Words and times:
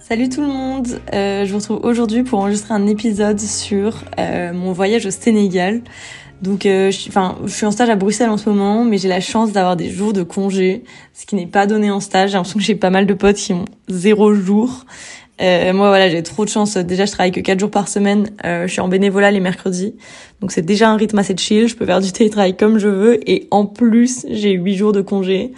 Salut 0.00 0.30
tout 0.30 0.40
le 0.40 0.46
monde, 0.46 0.98
euh, 1.12 1.44
je 1.44 1.52
vous 1.52 1.58
retrouve 1.58 1.80
aujourd'hui 1.82 2.22
pour 2.22 2.38
enregistrer 2.38 2.72
un 2.72 2.86
épisode 2.86 3.38
sur 3.38 4.02
euh, 4.18 4.54
mon 4.54 4.72
voyage 4.72 5.04
au 5.04 5.10
Sénégal. 5.10 5.82
Donc, 6.40 6.64
euh, 6.64 6.90
je, 6.90 7.10
je 7.44 7.52
suis 7.52 7.66
en 7.66 7.70
stage 7.70 7.90
à 7.90 7.96
Bruxelles 7.96 8.30
en 8.30 8.38
ce 8.38 8.48
moment, 8.48 8.82
mais 8.82 8.96
j'ai 8.96 9.08
la 9.08 9.20
chance 9.20 9.52
d'avoir 9.52 9.76
des 9.76 9.90
jours 9.90 10.14
de 10.14 10.22
congé, 10.22 10.84
ce 11.12 11.26
qui 11.26 11.34
n'est 11.34 11.46
pas 11.46 11.66
donné 11.66 11.90
en 11.90 12.00
stage. 12.00 12.30
J'ai 12.30 12.36
l'impression 12.36 12.58
que 12.58 12.64
j'ai 12.64 12.76
pas 12.76 12.88
mal 12.88 13.04
de 13.04 13.12
potes 13.12 13.36
qui 13.36 13.52
ont 13.52 13.66
zéro 13.88 14.32
jour. 14.32 14.86
Euh, 15.40 15.72
moi, 15.72 15.88
voilà, 15.88 16.10
j'ai 16.10 16.22
trop 16.22 16.44
de 16.44 16.50
chance. 16.50 16.76
Déjà, 16.76 17.06
je 17.06 17.12
travaille 17.12 17.32
que 17.32 17.40
4 17.40 17.58
jours 17.58 17.70
par 17.70 17.88
semaine. 17.88 18.30
Euh, 18.44 18.66
je 18.66 18.72
suis 18.72 18.80
en 18.80 18.88
bénévolat 18.88 19.30
les 19.30 19.40
mercredis. 19.40 19.94
Donc, 20.40 20.52
c'est 20.52 20.62
déjà 20.62 20.90
un 20.90 20.96
rythme 20.96 21.18
assez 21.18 21.36
chill. 21.36 21.66
Je 21.66 21.76
peux 21.76 21.86
faire 21.86 22.00
du 22.00 22.12
télétravail 22.12 22.56
comme 22.56 22.78
je 22.78 22.88
veux. 22.88 23.30
Et 23.30 23.48
en 23.50 23.64
plus, 23.64 24.26
j'ai 24.28 24.52
8 24.52 24.74
jours 24.76 24.92
de 24.92 25.00
congé. 25.00 25.52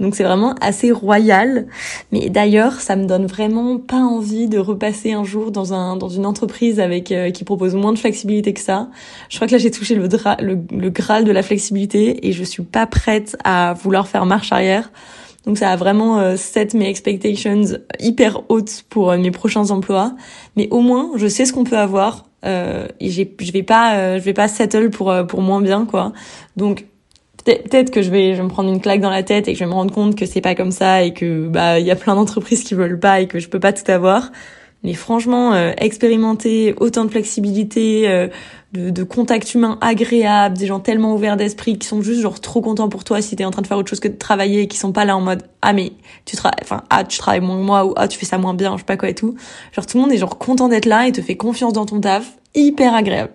Donc, 0.00 0.16
c'est 0.16 0.24
vraiment 0.24 0.54
assez 0.60 0.90
royal. 0.90 1.66
Mais 2.10 2.30
d'ailleurs, 2.30 2.80
ça 2.80 2.96
me 2.96 3.06
donne 3.06 3.26
vraiment 3.26 3.78
pas 3.78 4.00
envie 4.00 4.48
de 4.48 4.58
repasser 4.58 5.12
un 5.12 5.24
jour 5.24 5.52
dans 5.52 5.72
un 5.72 5.96
dans 5.96 6.08
une 6.08 6.26
entreprise 6.26 6.80
avec 6.80 7.12
euh, 7.12 7.30
qui 7.30 7.44
propose 7.44 7.74
moins 7.74 7.92
de 7.92 7.98
flexibilité 7.98 8.52
que 8.52 8.60
ça. 8.60 8.88
Je 9.28 9.36
crois 9.36 9.46
que 9.46 9.52
là, 9.52 9.58
j'ai 9.58 9.70
touché 9.70 9.94
le, 9.94 10.08
le, 10.40 10.58
le 10.76 10.90
graal 10.90 11.24
de 11.24 11.32
la 11.32 11.42
flexibilité 11.42 12.26
et 12.26 12.32
je 12.32 12.42
suis 12.42 12.64
pas 12.64 12.86
prête 12.86 13.36
à 13.44 13.74
vouloir 13.74 14.08
faire 14.08 14.26
marche 14.26 14.52
arrière. 14.52 14.90
Donc 15.46 15.58
ça 15.58 15.70
a 15.70 15.76
vraiment 15.76 16.18
euh, 16.18 16.36
set 16.36 16.74
mes 16.74 16.88
expectations 16.88 17.62
hyper 18.00 18.42
hautes 18.48 18.84
pour 18.88 19.10
euh, 19.10 19.18
mes 19.18 19.30
prochains 19.30 19.70
emplois. 19.70 20.14
Mais 20.56 20.68
au 20.70 20.80
moins, 20.80 21.10
je 21.16 21.26
sais 21.26 21.44
ce 21.44 21.52
qu'on 21.52 21.64
peut 21.64 21.78
avoir 21.78 22.26
euh, 22.44 22.86
et 23.00 23.10
je 23.10 23.52
vais 23.52 23.62
pas, 23.62 23.96
euh, 23.96 24.18
je 24.18 24.24
vais 24.24 24.34
pas 24.34 24.48
settle 24.48 24.90
pour 24.90 25.12
pour 25.26 25.40
moins 25.40 25.60
bien 25.60 25.86
quoi. 25.86 26.12
Donc 26.56 26.86
peut-être 27.44 27.90
que 27.90 28.02
je 28.02 28.10
vais, 28.10 28.32
je 28.32 28.38
vais 28.38 28.42
me 28.42 28.48
prendre 28.48 28.70
une 28.70 28.80
claque 28.80 29.00
dans 29.00 29.10
la 29.10 29.22
tête 29.22 29.48
et 29.48 29.52
que 29.52 29.58
je 29.58 29.64
vais 29.64 29.70
me 29.70 29.74
rendre 29.74 29.94
compte 29.94 30.14
que 30.16 30.26
c'est 30.26 30.40
pas 30.40 30.54
comme 30.54 30.70
ça 30.70 31.02
et 31.02 31.14
que 31.14 31.48
bah 31.48 31.78
il 31.78 31.86
y 31.86 31.90
a 31.90 31.96
plein 31.96 32.14
d'entreprises 32.14 32.62
qui 32.62 32.74
veulent 32.74 33.00
pas 33.00 33.20
et 33.20 33.26
que 33.26 33.38
je 33.38 33.48
peux 33.48 33.60
pas 33.60 33.72
tout 33.72 33.90
avoir. 33.90 34.30
Mais 34.84 34.94
franchement, 34.94 35.54
euh, 35.54 35.72
expérimenter 35.78 36.74
autant 36.78 37.04
de 37.04 37.10
flexibilité, 37.10 38.08
euh, 38.08 38.28
de, 38.72 38.90
de, 38.90 39.02
contact 39.02 39.54
humain 39.54 39.78
agréable, 39.80 40.58
des 40.58 40.66
gens 40.66 40.80
tellement 40.80 41.14
ouverts 41.14 41.36
d'esprit 41.36 41.78
qui 41.78 41.86
sont 41.86 42.02
juste 42.02 42.20
genre 42.20 42.40
trop 42.40 42.60
contents 42.60 42.88
pour 42.88 43.04
toi 43.04 43.22
si 43.22 43.34
t'es 43.34 43.44
en 43.44 43.50
train 43.50 43.62
de 43.62 43.66
faire 43.66 43.78
autre 43.78 43.88
chose 43.88 44.00
que 44.00 44.08
de 44.08 44.16
travailler 44.16 44.62
et 44.62 44.68
qui 44.68 44.76
sont 44.76 44.92
pas 44.92 45.04
là 45.04 45.16
en 45.16 45.20
mode 45.20 45.42
ah 45.62 45.72
mais 45.72 45.92
tu 46.26 46.36
travailles, 46.36 46.60
enfin 46.62 46.82
ah 46.90 47.04
tu 47.04 47.18
travailles 47.18 47.40
moins 47.40 47.56
que 47.56 47.64
moi 47.64 47.86
ou 47.86 47.94
ah 47.96 48.08
tu 48.08 48.18
fais 48.18 48.26
ça 48.26 48.36
moins 48.36 48.54
bien, 48.54 48.72
je 48.74 48.78
sais 48.78 48.84
pas 48.84 48.96
quoi 48.96 49.08
et 49.08 49.14
tout. 49.14 49.34
Genre 49.72 49.86
tout 49.86 49.96
le 49.96 50.02
monde 50.02 50.12
est 50.12 50.18
genre 50.18 50.36
content 50.38 50.68
d'être 50.68 50.86
là 50.86 51.08
et 51.08 51.12
te 51.12 51.22
fait 51.22 51.36
confiance 51.36 51.72
dans 51.72 51.86
ton 51.86 52.00
taf, 52.00 52.36
hyper 52.54 52.94
agréable. 52.94 53.32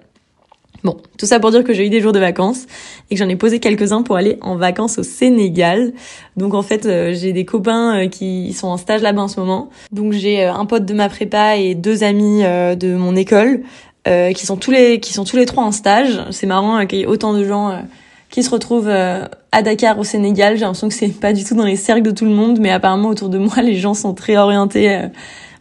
Bon, 0.84 0.98
tout 1.18 1.26
ça 1.26 1.40
pour 1.40 1.52
dire 1.52 1.64
que 1.64 1.72
j'ai 1.72 1.86
eu 1.86 1.90
des 1.90 2.02
jours 2.02 2.12
de 2.12 2.20
vacances 2.20 2.66
et 3.10 3.16
que 3.16 3.20
j'en 3.20 3.30
ai 3.30 3.38
posé 3.38 3.60
quelques-uns 3.60 4.02
pour 4.02 4.18
aller 4.18 4.38
en 4.42 4.58
vacances 4.58 4.98
au 4.98 5.04
Sénégal. 5.04 5.94
Donc 6.36 6.54
en 6.54 6.62
fait, 6.62 6.86
euh, 6.86 7.14
j'ai 7.14 7.32
des 7.32 7.46
copains 7.46 8.04
euh, 8.04 8.08
qui 8.10 8.52
sont 8.52 8.68
en 8.68 8.76
stage 8.76 9.02
là-bas 9.02 9.22
en 9.22 9.28
ce 9.30 9.40
moment. 9.40 9.70
Donc 9.94 10.12
j'ai 10.12 10.44
euh, 10.44 10.54
un 10.54 10.66
pote 10.66 10.84
de 10.84 10.94
ma 10.94 11.08
prépa 11.08 11.56
et 11.56 11.74
deux 11.74 12.04
amis 12.04 12.44
de 12.44 12.96
mon 12.96 13.16
école 13.16 13.62
qui 14.06 14.46
sont 14.46 14.58
tous 14.58 14.72
les 14.72 15.00
qui 15.00 15.14
sont 15.14 15.24
tous 15.24 15.38
les 15.38 15.46
trois 15.46 15.64
en 15.64 15.72
stage. 15.72 16.22
C'est 16.32 16.48
marrant 16.48 16.86
qu'il 16.86 17.00
y 17.00 17.02
ait 17.04 17.06
autant 17.06 17.34
de 17.34 17.44
gens 17.44 17.82
qui 18.30 18.44
se 18.44 18.50
retrouvent 18.50 18.90
à 18.90 19.62
Dakar 19.62 19.98
au 19.98 20.04
Sénégal. 20.04 20.56
J'ai 20.56 20.62
l'impression 20.62 20.90
que 20.90 20.94
c'est 20.94 21.08
pas 21.08 21.34
du 21.34 21.44
tout 21.44 21.56
dans 21.56 21.66
les 21.66 21.78
cercles 21.78 22.02
de 22.02 22.12
tout 22.12 22.26
le 22.26 22.32
monde, 22.32 22.60
mais 22.60 22.72
apparemment 22.72 23.10
autour 23.10 23.30
de 23.30 23.38
moi, 23.38 23.56
les 23.64 23.76
gens 23.76 23.94
sont 23.94 24.14
très 24.14 24.36
orientés 24.36 25.10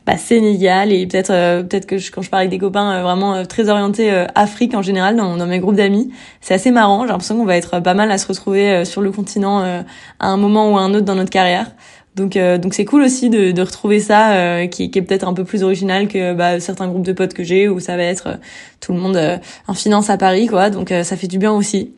bah, 0.06 0.16
Sénégal 0.16 0.92
et 0.92 1.06
peut-être 1.06 1.30
euh, 1.30 1.62
peut-être 1.62 1.86
que 1.86 1.98
je, 1.98 2.10
quand 2.10 2.22
je 2.22 2.30
parle 2.30 2.40
avec 2.40 2.50
des 2.50 2.58
copains 2.58 2.92
euh, 2.92 3.02
vraiment 3.02 3.34
euh, 3.34 3.44
très 3.44 3.68
orientés 3.68 4.10
Afrique 4.34 4.74
en 4.74 4.82
général 4.82 5.16
dans, 5.16 5.36
dans 5.36 5.46
mes 5.46 5.60
groupes 5.60 5.76
d'amis, 5.76 6.10
c'est 6.40 6.54
assez 6.54 6.70
marrant. 6.70 7.02
J'ai 7.02 7.12
l'impression 7.12 7.36
qu'on 7.36 7.44
va 7.44 7.56
être 7.56 7.80
pas 7.80 7.94
mal 7.94 8.10
à 8.10 8.18
se 8.18 8.26
retrouver 8.26 8.84
sur 8.84 9.00
le 9.00 9.12
continent 9.12 9.60
à 9.60 10.26
un 10.26 10.36
moment 10.36 10.72
ou 10.72 10.78
à 10.78 10.82
un 10.82 10.94
autre 10.94 11.04
dans 11.04 11.14
notre 11.14 11.30
carrière. 11.30 11.70
Donc 12.14 12.36
donc 12.36 12.74
c'est 12.74 12.84
cool 12.84 13.02
aussi 13.02 13.30
de, 13.30 13.52
de 13.52 13.62
retrouver 13.62 13.98
ça 13.98 14.66
qui, 14.66 14.90
qui 14.90 14.98
est 14.98 15.02
peut-être 15.02 15.26
un 15.26 15.32
peu 15.32 15.44
plus 15.44 15.62
original 15.62 16.08
que 16.08 16.34
bah, 16.34 16.60
certains 16.60 16.86
groupes 16.86 17.06
de 17.06 17.12
potes 17.12 17.32
que 17.32 17.42
j'ai 17.42 17.68
où 17.68 17.80
ça 17.80 17.96
va 17.96 18.02
être 18.02 18.38
tout 18.80 18.92
le 18.92 18.98
monde 18.98 19.40
en 19.66 19.74
finance 19.74 20.10
à 20.10 20.18
Paris 20.18 20.46
quoi. 20.46 20.68
Donc 20.68 20.92
ça 21.04 21.16
fait 21.16 21.26
du 21.26 21.38
bien 21.38 21.52
aussi. 21.52 21.92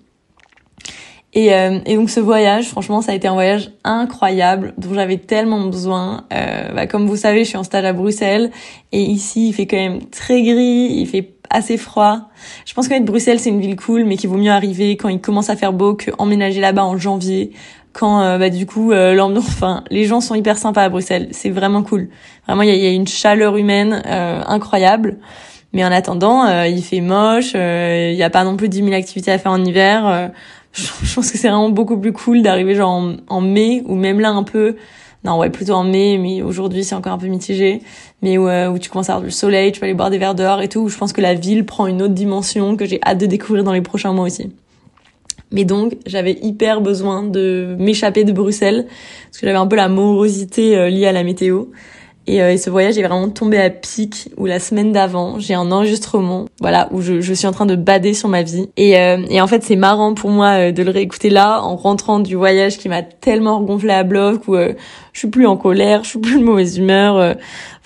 Et, 1.34 1.52
euh, 1.52 1.80
et, 1.84 1.96
donc 1.96 2.10
ce 2.10 2.20
voyage, 2.20 2.68
franchement, 2.68 3.02
ça 3.02 3.10
a 3.10 3.14
été 3.16 3.26
un 3.26 3.34
voyage 3.34 3.72
incroyable 3.82 4.72
dont 4.78 4.94
j'avais 4.94 5.16
tellement 5.16 5.66
besoin. 5.66 6.26
Euh, 6.32 6.72
bah, 6.72 6.86
comme 6.86 7.08
vous 7.08 7.16
savez, 7.16 7.42
je 7.42 7.48
suis 7.48 7.56
en 7.56 7.64
stage 7.64 7.84
à 7.84 7.92
Bruxelles 7.92 8.52
et 8.92 9.02
ici 9.02 9.48
il 9.48 9.52
fait 9.52 9.66
quand 9.66 9.76
même 9.76 10.04
très 10.06 10.42
gris, 10.42 10.92
il 10.92 11.06
fait 11.08 11.34
assez 11.50 11.76
froid. 11.76 12.30
Je 12.66 12.72
pense 12.74 12.86
qu'être 12.86 13.04
Bruxelles 13.04 13.40
c'est 13.40 13.50
une 13.50 13.60
ville 13.60 13.76
cool, 13.76 14.04
mais 14.04 14.16
qu'il 14.16 14.30
vaut 14.30 14.38
mieux 14.38 14.52
arriver 14.52 14.96
quand 14.96 15.08
il 15.08 15.20
commence 15.20 15.50
à 15.50 15.56
faire 15.56 15.72
beau 15.72 15.94
qu'emménager 15.94 16.60
là-bas 16.60 16.84
en 16.84 16.96
janvier. 16.98 17.50
Quand 17.94 18.20
euh, 18.20 18.38
bah, 18.38 18.50
du 18.50 18.66
coup 18.66 18.92
euh, 18.92 19.18
enfin 19.38 19.84
les 19.88 20.04
gens 20.04 20.20
sont 20.20 20.34
hyper 20.34 20.58
sympas 20.58 20.82
à 20.82 20.88
Bruxelles, 20.90 21.28
c'est 21.30 21.50
vraiment 21.50 21.82
cool. 21.82 22.08
Vraiment 22.46 22.62
il 22.62 22.68
y 22.68 22.72
a, 22.72 22.74
y 22.74 22.86
a, 22.86 22.90
une 22.90 23.06
chaleur 23.06 23.56
humaine 23.56 24.02
euh, 24.04 24.42
incroyable. 24.46 25.16
Mais 25.72 25.84
en 25.84 25.90
attendant, 25.90 26.46
il 26.62 26.84
fait 26.84 27.00
moche, 27.00 27.54
il 27.54 28.14
n'y 28.14 28.22
a 28.22 28.30
pas 28.30 28.44
non 28.44 28.56
plus 28.56 28.68
10 28.68 28.84
000 28.84 28.92
activités 28.92 29.32
à 29.32 29.38
faire 29.38 29.50
en 29.50 29.64
hiver 29.64 30.30
je 30.72 31.14
pense 31.14 31.32
que 31.32 31.36
c'est 31.36 31.48
vraiment 31.48 31.68
beaucoup 31.68 31.98
plus 31.98 32.12
cool 32.12 32.42
d'arriver 32.42 32.76
genre 32.76 33.02
en, 33.26 33.40
mai 33.40 33.82
ou 33.86 33.96
même 33.96 34.20
là 34.20 34.30
un 34.30 34.44
peu 34.44 34.76
non 35.24 35.36
ouais 35.36 35.50
plutôt 35.50 35.72
en 35.72 35.82
mai 35.82 36.16
mais 36.16 36.42
aujourd'hui 36.42 36.84
c'est 36.84 36.94
encore 36.94 37.12
un 37.12 37.18
peu 37.18 37.26
mitigé 37.26 37.82
mais 38.22 38.38
où, 38.38 38.48
où 38.48 38.78
tu 38.78 38.88
commences 38.88 39.10
à 39.10 39.14
avoir 39.14 39.28
du 39.28 39.34
soleil 39.34 39.72
tu 39.72 39.80
vas 39.80 39.86
aller 39.86 39.94
boire 39.94 40.10
des 40.10 40.18
verres 40.18 40.36
dehors 40.36 40.62
et 40.62 40.68
tout 40.68 40.78
où 40.78 40.88
je 40.88 40.96
pense 40.96 41.12
que 41.12 41.20
la 41.20 41.34
ville 41.34 41.66
prend 41.66 41.88
une 41.88 42.02
autre 42.02 42.14
dimension 42.14 42.76
que 42.76 42.86
j'ai 42.86 43.00
hâte 43.04 43.18
de 43.18 43.26
découvrir 43.26 43.64
dans 43.64 43.72
les 43.72 43.82
prochains 43.82 44.12
mois 44.12 44.26
aussi 44.26 44.52
mais 45.54 45.64
donc 45.64 45.94
j'avais 46.04 46.36
hyper 46.42 46.82
besoin 46.82 47.22
de 47.22 47.76
m'échapper 47.78 48.24
de 48.24 48.32
Bruxelles 48.32 48.86
parce 48.86 49.38
que 49.40 49.46
j'avais 49.46 49.58
un 49.58 49.66
peu 49.66 49.76
la 49.76 49.88
morosité 49.88 50.76
euh, 50.76 50.90
liée 50.90 51.06
à 51.06 51.12
la 51.12 51.24
météo 51.24 51.66
et, 52.26 52.42
euh, 52.42 52.52
et, 52.52 52.56
ce 52.56 52.70
voyage 52.70 52.96
est 52.96 53.02
vraiment 53.02 53.28
tombé 53.28 53.58
à 53.58 53.68
pic 53.68 54.30
où 54.38 54.46
la 54.46 54.58
semaine 54.58 54.92
d'avant, 54.92 55.38
j'ai 55.38 55.52
un 55.52 55.70
enregistrement, 55.70 56.46
voilà, 56.60 56.88
où 56.90 57.02
je, 57.02 57.20
je, 57.20 57.34
suis 57.34 57.46
en 57.46 57.52
train 57.52 57.66
de 57.66 57.76
bader 57.76 58.14
sur 58.14 58.30
ma 58.30 58.42
vie. 58.42 58.68
Et, 58.78 58.98
euh, 58.98 59.18
et 59.28 59.42
en 59.42 59.46
fait, 59.46 59.62
c'est 59.62 59.76
marrant 59.76 60.14
pour 60.14 60.30
moi 60.30 60.68
euh, 60.68 60.72
de 60.72 60.82
le 60.82 60.90
réécouter 60.90 61.28
là, 61.28 61.60
en 61.62 61.76
rentrant 61.76 62.20
du 62.20 62.34
voyage 62.34 62.78
qui 62.78 62.88
m'a 62.88 63.02
tellement 63.02 63.58
regonflé 63.58 63.90
à 63.90 64.04
bloc, 64.04 64.48
où 64.48 64.54
euh, 64.54 64.72
je 65.12 65.18
suis 65.18 65.28
plus 65.28 65.46
en 65.46 65.58
colère, 65.58 66.02
je 66.04 66.10
suis 66.10 66.18
plus 66.18 66.38
de 66.38 66.44
mauvaise 66.44 66.78
humeur. 66.78 67.36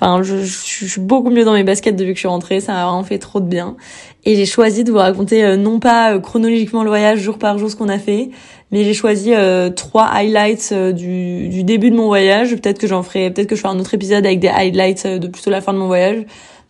Enfin, 0.01 0.23
je, 0.23 0.45
je, 0.45 0.87
suis 0.87 1.01
beaucoup 1.01 1.31
mieux 1.31 1.45
dans 1.45 1.55
mes 1.55 1.65
baskets 1.65 1.97
depuis 1.97 2.13
que 2.13 2.17
je 2.17 2.21
suis 2.21 2.29
rentrée, 2.29 2.61
ça 2.61 2.73
m'a 2.73 2.85
vraiment 2.85 3.03
fait 3.03 3.19
trop 3.19 3.41
de 3.41 3.47
bien. 3.47 3.77
Et 4.25 4.37
j'ai 4.37 4.47
choisi 4.47 4.85
de 4.85 4.93
vous 4.93 4.99
raconter 4.99 5.57
non 5.57 5.81
pas 5.81 6.19
chronologiquement 6.21 6.85
le 6.85 6.89
voyage 6.89 7.19
jour 7.19 7.39
par 7.39 7.59
jour 7.59 7.71
ce 7.71 7.77
qu'on 7.77 7.89
a 7.89 7.99
fait, 7.99 8.31
mais 8.71 8.85
j'ai 8.85 8.95
choisi 8.95 9.33
euh, 9.35 9.71
trois 9.71 10.07
highlights 10.07 10.71
euh, 10.73 10.93
du, 10.93 11.49
du, 11.49 11.65
début 11.65 11.91
de 11.91 11.97
mon 11.97 12.07
voyage. 12.07 12.55
Peut-être 12.55 12.79
que 12.79 12.87
j'en 12.87 13.03
ferai, 13.03 13.31
peut-être 13.31 13.49
que 13.49 13.57
je 13.57 13.63
ferai 13.63 13.75
un 13.75 13.81
autre 13.81 13.95
épisode 13.95 14.27
avec 14.27 14.41
des 14.41 14.49
highlights 14.49 15.07
euh, 15.07 15.19
de 15.19 15.29
plutôt 15.29 15.51
la 15.51 15.61
fin 15.61 15.73
de 15.73 15.79
mon 15.79 15.87
voyage, 15.87 16.25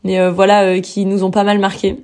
mais 0.04 0.30
voilà, 0.30 0.78
qui 0.80 1.04
nous 1.06 1.24
ont 1.24 1.32
pas 1.32 1.42
mal 1.42 1.58
marqué. 1.58 1.96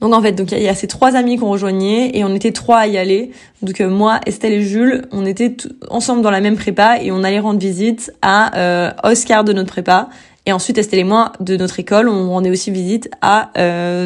Donc 0.00 0.12
en 0.12 0.20
fait, 0.20 0.32
donc 0.32 0.52
il 0.52 0.60
y, 0.60 0.68
a 0.68 0.74
ces 0.74 0.86
trois 0.86 1.16
amis 1.16 1.38
qu'on 1.38 1.48
rejoignait 1.48 2.16
et 2.16 2.22
on 2.22 2.34
était 2.34 2.52
trois 2.52 2.78
à 2.78 2.86
y 2.86 2.98
aller. 2.98 3.30
Donc 3.62 3.80
moi, 3.80 4.20
Estelle 4.26 4.52
et 4.52 4.62
Jules, 4.62 5.06
on 5.10 5.24
était 5.24 5.56
ensemble 5.88 6.20
dans 6.20 6.30
la 6.30 6.40
même 6.40 6.56
prépa 6.56 6.98
et 7.00 7.10
on 7.10 7.24
allait 7.24 7.40
rendre 7.40 7.58
visite 7.58 8.12
à 8.20 8.92
Oscar 9.04 9.42
de 9.42 9.54
notre 9.54 9.70
prépa. 9.70 10.10
Et 10.44 10.52
ensuite, 10.52 10.76
Estelle 10.76 10.98
et 10.98 11.04
moi, 11.04 11.32
de 11.40 11.56
notre 11.56 11.80
école, 11.80 12.08
on 12.08 12.28
rendait 12.28 12.50
aussi 12.50 12.70
visite 12.70 13.08
à 13.22 13.50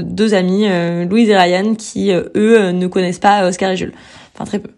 deux 0.03 0.35
amis, 0.35 0.67
Louise 1.11 1.29
et 1.29 1.37
Ryan, 1.37 1.75
qui 1.75 2.13
eux 2.13 2.71
ne 2.71 2.87
connaissent 2.87 3.19
pas 3.19 3.49
Oscar 3.49 3.73
et 3.73 3.77
Jules. 3.77 3.93
Enfin 4.35 4.45
très 4.45 4.59
peu. 4.61 4.76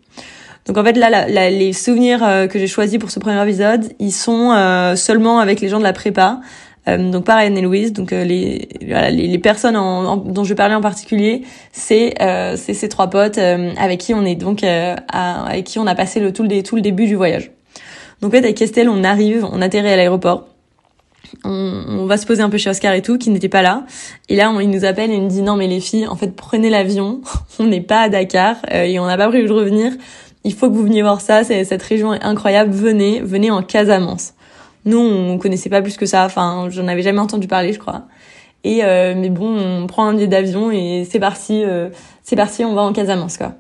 Donc 0.68 0.76
en 0.76 0.84
fait 0.84 0.92
là, 0.92 1.48
les 1.48 1.72
souvenirs 1.72 2.22
euh, 2.22 2.46
que 2.46 2.58
j'ai 2.58 2.66
choisis 2.66 2.98
pour 2.98 3.10
ce 3.10 3.18
premier 3.18 3.42
épisode, 3.42 3.90
ils 3.98 4.12
sont 4.12 4.52
euh, 4.52 4.96
seulement 4.96 5.40
avec 5.40 5.62
les 5.62 5.68
gens 5.68 5.78
de 5.78 5.82
la 5.82 5.94
prépa. 5.94 6.40
Euh, 6.86 7.10
donc 7.10 7.24
pareil 7.24 7.46
Anne 7.46 7.56
et 7.56 7.62
Louise, 7.62 7.94
donc 7.94 8.10
les, 8.10 8.68
voilà, 8.86 9.10
les, 9.10 9.38
personnes 9.38 9.76
en, 9.76 10.18
dont 10.18 10.44
je 10.44 10.52
parlais 10.52 10.74
en 10.74 10.82
particulier, 10.82 11.42
c'est 11.72 12.14
c'est 12.56 12.74
ces 12.74 12.88
trois 12.90 13.08
potes 13.08 13.38
avec 13.38 14.00
qui 14.00 14.12
on 14.12 14.24
est 14.26 14.34
donc 14.34 14.62
avec 14.62 15.64
qui 15.64 15.78
on 15.78 15.86
a 15.86 15.94
passé 15.94 16.20
le 16.20 16.32
tout 16.32 16.42
le 16.42 16.62
tout 16.62 16.76
le 16.76 16.82
début 16.82 17.06
du 17.06 17.16
voyage. 17.16 17.50
Donc 18.20 18.32
en 18.32 18.36
fait 18.36 18.44
avec 18.44 18.60
Estelle, 18.60 18.90
on 18.90 19.04
arrive, 19.04 19.46
on 19.50 19.62
atterrit 19.62 19.88
à 19.88 19.97
l'aéroport. 19.97 20.48
On, 21.44 21.84
on, 21.88 22.06
va 22.06 22.16
se 22.16 22.24
poser 22.24 22.42
un 22.42 22.48
peu 22.48 22.56
chez 22.56 22.71
Oscar 22.71 22.94
et 22.94 23.03
tout, 23.03 23.18
qui 23.18 23.28
n'était 23.28 23.50
pas 23.50 23.60
là. 23.60 23.84
Et 24.30 24.36
là, 24.36 24.50
on, 24.50 24.60
il 24.60 24.71
nous 24.71 24.86
appelle 24.86 25.10
et 25.10 25.14
il 25.14 25.22
nous 25.22 25.28
dit 25.28 25.42
non 25.42 25.56
mais 25.56 25.66
les 25.66 25.80
filles, 25.80 26.06
en 26.06 26.16
fait 26.16 26.34
prenez 26.34 26.71
l'avion, 26.71 27.21
on 27.59 27.64
n'est 27.64 27.82
pas 27.82 28.03
à 28.03 28.09
Dakar 28.09 28.56
et 28.71 28.98
on 28.98 29.06
n'a 29.06 29.16
pas 29.16 29.28
prévu 29.28 29.47
de 29.47 29.53
revenir 29.53 29.92
il 30.44 30.54
faut 30.54 30.68
que 30.68 30.74
vous 30.74 30.84
veniez 30.84 31.02
voir 31.02 31.20
ça, 31.20 31.44
cette 31.44 31.82
région 31.82 32.14
est 32.14 32.22
incroyable, 32.22 32.72
venez, 32.72 33.20
venez 33.20 33.50
en 33.50 33.62
Casamance. 33.62 34.34
Nous, 34.84 34.98
on 34.98 35.38
connaissait 35.38 35.68
pas 35.68 35.82
plus 35.82 35.96
que 35.96 36.06
ça, 36.06 36.24
enfin, 36.24 36.68
j'en 36.70 36.88
avais 36.88 37.02
jamais 37.02 37.18
entendu 37.18 37.48
parler, 37.48 37.72
je 37.72 37.78
crois. 37.78 38.04
Et 38.64 38.84
euh, 38.84 39.14
mais 39.16 39.30
bon, 39.30 39.58
on 39.58 39.86
prend 39.86 40.06
un 40.06 40.14
billet 40.14 40.26
d'avion 40.26 40.70
et 40.70 41.06
c'est 41.08 41.20
parti, 41.20 41.62
euh, 41.64 41.90
c'est 42.22 42.36
parti, 42.36 42.64
on 42.64 42.74
va 42.74 42.82
en 42.82 42.92
Casamance, 42.92 43.36
quoi. 43.36 43.54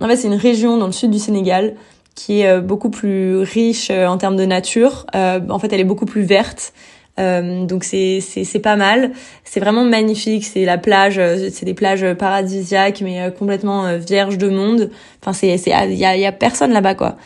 En 0.00 0.08
fait, 0.08 0.16
c'est 0.16 0.28
une 0.28 0.34
région 0.34 0.78
dans 0.78 0.86
le 0.86 0.92
sud 0.92 1.10
du 1.10 1.18
Sénégal 1.18 1.74
qui 2.14 2.40
est 2.40 2.48
euh, 2.48 2.60
beaucoup 2.60 2.90
plus 2.90 3.38
riche 3.38 3.90
en 3.90 4.18
termes 4.18 4.36
de 4.36 4.44
nature. 4.44 5.06
en 5.14 5.58
fait, 5.58 5.72
elle 5.72 5.80
est 5.80 5.84
beaucoup 5.84 6.06
plus 6.06 6.22
verte. 6.22 6.72
Euh, 7.18 7.66
donc 7.66 7.84
c'est 7.84 8.20
c'est 8.20 8.58
pas 8.58 8.76
mal. 8.76 9.12
C'est 9.44 9.60
vraiment 9.60 9.84
magnifique. 9.84 10.44
C'est 10.44 10.64
la 10.64 10.78
plage, 10.78 11.18
euh, 11.18 11.48
c'est 11.52 11.66
des 11.66 11.74
plages 11.74 12.06
paradisiaques 12.14 13.02
mais 13.02 13.20
euh, 13.22 13.30
complètement 13.30 13.98
vierges 13.98 14.38
de 14.38 14.48
monde. 14.48 14.90
Enfin 15.20 15.32
c'est 15.32 15.58
c'est 15.58 15.72
il 15.90 15.98
y 15.98 16.04
a, 16.04 16.16
y 16.16 16.26
a 16.26 16.32
personne 16.32 16.72
là-bas 16.72 16.94
quoi. 16.94 17.16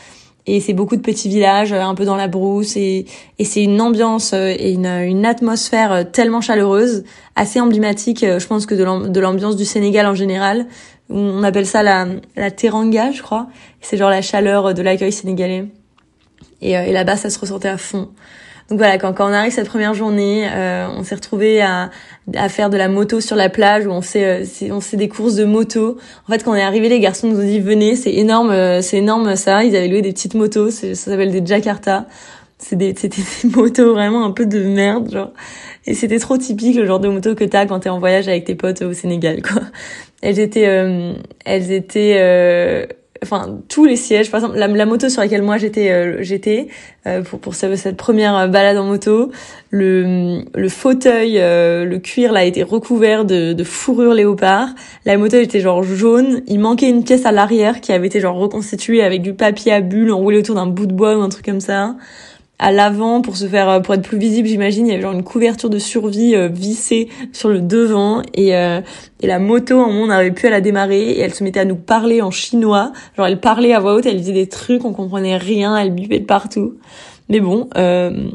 et 0.46 0.60
c'est 0.60 0.72
beaucoup 0.72 0.96
de 0.96 1.02
petits 1.02 1.28
villages 1.28 1.72
un 1.72 1.94
peu 1.94 2.04
dans 2.04 2.16
la 2.16 2.28
brousse 2.28 2.76
et, 2.76 3.06
et 3.38 3.44
c'est 3.44 3.62
une 3.62 3.80
ambiance 3.80 4.32
et 4.32 4.72
une, 4.72 4.86
une 4.86 5.24
atmosphère 5.26 6.10
tellement 6.12 6.40
chaleureuse, 6.40 7.04
assez 7.36 7.60
emblématique, 7.60 8.24
je 8.24 8.46
pense 8.46 8.66
que 8.66 8.74
de 8.74 9.20
l'ambiance 9.20 9.56
du 9.56 9.64
Sénégal 9.64 10.06
en 10.06 10.14
général. 10.14 10.66
On 11.10 11.44
appelle 11.44 11.66
ça 11.66 11.82
la, 11.84 12.06
la 12.36 12.50
teranga, 12.50 13.12
je 13.12 13.22
crois. 13.22 13.46
C'est 13.80 13.96
genre 13.96 14.10
la 14.10 14.22
chaleur 14.22 14.74
de 14.74 14.82
l'accueil 14.82 15.12
sénégalais. 15.12 15.66
Et, 16.60 16.72
et 16.72 16.92
là-bas, 16.92 17.16
ça 17.16 17.30
se 17.30 17.38
ressentait 17.38 17.68
à 17.68 17.78
fond. 17.78 18.08
Donc 18.68 18.78
voilà, 18.78 18.98
quand, 18.98 19.12
quand 19.12 19.30
on 19.30 19.32
arrive 19.32 19.52
cette 19.52 19.68
première 19.68 19.94
journée, 19.94 20.48
euh, 20.52 20.88
on 20.96 21.04
s'est 21.04 21.14
retrouvé 21.14 21.62
à, 21.62 21.90
à 22.34 22.48
faire 22.48 22.68
de 22.68 22.76
la 22.76 22.88
moto 22.88 23.20
sur 23.20 23.36
la 23.36 23.48
plage 23.48 23.86
où 23.86 23.90
on 23.90 24.00
fait 24.00 24.42
euh, 24.42 24.72
on 24.72 24.80
fait 24.80 24.96
des 24.96 25.08
courses 25.08 25.36
de 25.36 25.44
moto. 25.44 25.98
En 26.28 26.32
fait, 26.32 26.42
quand 26.42 26.52
on 26.52 26.56
est 26.56 26.62
arrivé, 26.62 26.88
les 26.88 26.98
garçons 26.98 27.28
nous 27.28 27.38
ont 27.38 27.46
dit 27.46 27.60
venez, 27.60 27.94
c'est 27.94 28.12
énorme, 28.12 28.50
euh, 28.50 28.82
c'est 28.82 28.98
énorme 28.98 29.36
ça. 29.36 29.62
Ils 29.62 29.76
avaient 29.76 29.88
loué 29.88 30.02
des 30.02 30.12
petites 30.12 30.34
motos, 30.34 30.70
ça 30.70 30.94
s'appelle 30.94 31.30
des 31.30 31.46
Jakarta. 31.46 32.06
C'était 32.58 32.92
des, 32.92 33.08
des 33.08 33.48
motos 33.56 33.92
vraiment 33.92 34.24
un 34.24 34.32
peu 34.32 34.46
de 34.46 34.60
merde, 34.60 35.10
genre. 35.12 35.32
Et 35.86 35.94
c'était 35.94 36.18
trop 36.18 36.36
typique 36.36 36.76
le 36.76 36.86
genre 36.86 37.00
de 37.00 37.08
moto 37.08 37.34
que 37.34 37.44
t'as 37.44 37.66
quand 37.66 37.80
t'es 37.80 37.88
en 37.88 38.00
voyage 38.00 38.26
avec 38.26 38.44
tes 38.44 38.56
potes 38.56 38.82
au 38.82 38.92
Sénégal, 38.92 39.42
quoi. 39.42 39.62
Elles 40.22 40.40
étaient, 40.40 40.66
euh, 40.66 41.12
elles 41.44 41.70
étaient 41.70 42.16
euh, 42.18 42.86
enfin 43.26 43.58
tous 43.68 43.84
les 43.84 43.96
sièges 43.96 44.30
par 44.30 44.40
exemple 44.40 44.58
la, 44.58 44.86
moto 44.86 45.08
sur 45.08 45.20
laquelle 45.20 45.42
moi 45.42 45.58
j'étais 45.58 45.90
euh, 45.90 46.18
j'étais 46.22 46.68
euh, 47.06 47.22
pour 47.22 47.40
pour 47.40 47.54
cette 47.54 47.96
première 47.96 48.48
balade 48.48 48.76
en 48.76 48.84
moto 48.84 49.30
le 49.70 50.42
le 50.54 50.68
fauteuil 50.68 51.38
euh, 51.38 51.84
le 51.84 51.98
cuir 51.98 52.32
là 52.32 52.44
été 52.44 52.62
recouvert 52.62 53.24
de, 53.24 53.52
de 53.52 53.64
fourrure 53.64 54.14
léopard. 54.14 54.68
La 55.04 55.16
moto 55.16 55.36
était 55.36 55.60
genre 55.60 55.82
jaune. 55.82 56.42
Il 56.46 56.60
manquait 56.60 56.88
une 56.88 57.04
pièce 57.04 57.26
à 57.26 57.32
l'arrière 57.32 57.80
qui 57.80 57.92
avait 57.92 58.06
été 58.06 58.20
genre 58.20 58.36
reconstituée 58.36 59.02
avec 59.02 59.22
du 59.22 59.34
papier 59.34 59.72
à 59.72 59.80
bulles 59.80 60.12
enroulé 60.12 60.38
autour 60.38 60.54
d'un 60.54 60.66
bout 60.66 60.86
de 60.86 60.92
bois 60.92 61.16
ou 61.16 61.22
un 61.22 61.28
truc 61.28 61.44
comme 61.44 61.60
ça 61.60 61.96
à 62.58 62.72
l'avant 62.72 63.20
pour 63.20 63.36
se 63.36 63.46
faire 63.46 63.82
pour 63.82 63.94
être 63.94 64.02
plus 64.02 64.18
visible 64.18 64.48
j'imagine. 64.48 64.86
Il 64.86 64.90
y 64.90 64.92
avait 64.94 65.02
genre 65.02 65.12
une 65.12 65.24
couverture 65.24 65.70
de 65.70 65.78
survie 65.78 66.34
euh, 66.34 66.48
vissée 66.48 67.08
sur 67.32 67.48
le 67.48 67.60
devant. 67.60 68.22
Et 68.34 68.56
euh, 68.56 68.80
et 69.20 69.26
la 69.26 69.38
moto 69.38 69.78
en 69.78 69.90
on 69.90 70.06
n'arrivait 70.06 70.34
plus 70.34 70.48
à 70.48 70.50
la 70.50 70.60
démarrer. 70.60 71.10
Et 71.10 71.20
elle 71.20 71.34
se 71.34 71.44
mettait 71.44 71.60
à 71.60 71.64
nous 71.64 71.76
parler 71.76 72.22
en 72.22 72.30
chinois. 72.30 72.92
Genre 73.16 73.26
elle 73.26 73.40
parlait 73.40 73.74
à 73.74 73.80
voix 73.80 73.94
haute 73.94 74.06
elle 74.06 74.16
disait 74.16 74.32
des 74.32 74.48
trucs 74.48 74.84
on 74.84 74.92
comprenait 74.92 75.36
rien 75.36 75.76
elle 75.76 75.94
buvait 75.94 76.20
de 76.20 76.26
partout. 76.26 76.74
Mais 77.28 77.40
bon 77.40 77.68
euh, 77.76 78.30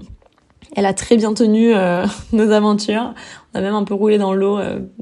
elle 0.76 0.86
a 0.86 0.94
très 0.94 1.18
bien 1.18 1.34
tenu 1.34 1.74
euh, 1.74 2.06
nos 2.32 2.52
aventures 2.52 3.14
on 3.54 3.60
a 3.60 3.62
même 3.62 3.76
un 3.76 3.84
peu 3.84 3.94
roulé 3.94 4.18
dans 4.18 4.34
l'eau 4.34 4.60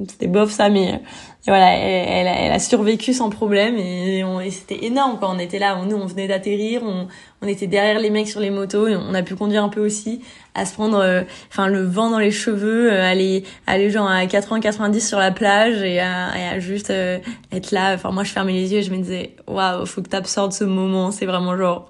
c'était 0.07 0.28
bof 0.28 0.51
ça 0.51 0.69
mais 0.69 1.01
et 1.48 1.51
voilà, 1.51 1.74
elle, 1.74 2.28
elle, 2.28 2.51
a 2.51 2.60
survécu 2.60 3.13
sans 3.13 3.30
problème 3.30 3.78
et, 3.78 4.19
et 4.19 4.51
c'était 4.51 4.84
énorme 4.86 5.18
quand 5.22 5.34
on 5.34 5.40
était 5.40 5.57
là. 5.57 5.81
Nous, 5.86 5.96
on 5.96 6.06
venait 6.06 6.28
d'atterrir, 6.28 6.84
on, 6.84 7.07
on, 7.42 7.48
était 7.48 7.66
derrière 7.66 7.98
les 7.98 8.10
mecs 8.10 8.28
sur 8.28 8.42
les 8.42 8.50
motos 8.50 8.90
et 8.90 8.98
on 8.98 9.13
a 9.13 9.24
pu 9.24 9.36
conduire 9.36 9.63
un 9.63 9.69
peu 9.69 9.80
aussi, 9.80 10.22
à 10.54 10.66
se 10.66 10.74
prendre, 10.74 10.98
euh, 10.98 11.24
enfin 11.50 11.68
le 11.68 11.81
vent 11.86 12.10
dans 12.10 12.19
les 12.19 12.31
cheveux, 12.31 12.92
euh, 12.92 13.10
aller, 13.10 13.46
aller 13.68 13.90
genre 13.90 14.10
à 14.10 14.25
80-90 14.25 15.00
sur 15.00 15.18
la 15.18 15.31
plage 15.31 15.81
et 15.81 16.02
à, 16.02 16.38
et 16.38 16.56
à 16.56 16.60
juste 16.60 16.90
euh, 16.90 17.19
être 17.54 17.72
là. 17.72 17.94
Enfin 17.94 18.12
moi, 18.12 18.25
je 18.25 18.34
fermais 18.34 18.52
les 18.52 18.74
yeux 18.74 18.80
et 18.80 18.84
je 18.84 18.92
me 18.92 18.98
disais, 18.98 19.34
waouh, 19.48 19.86
faut 19.86 20.02
que 20.02 20.10
t'absorbes 20.10 20.52
ce 20.52 20.66
moment. 20.66 21.12
C'est 21.12 21.25
vraiment 21.25 21.56
genre 21.56 21.90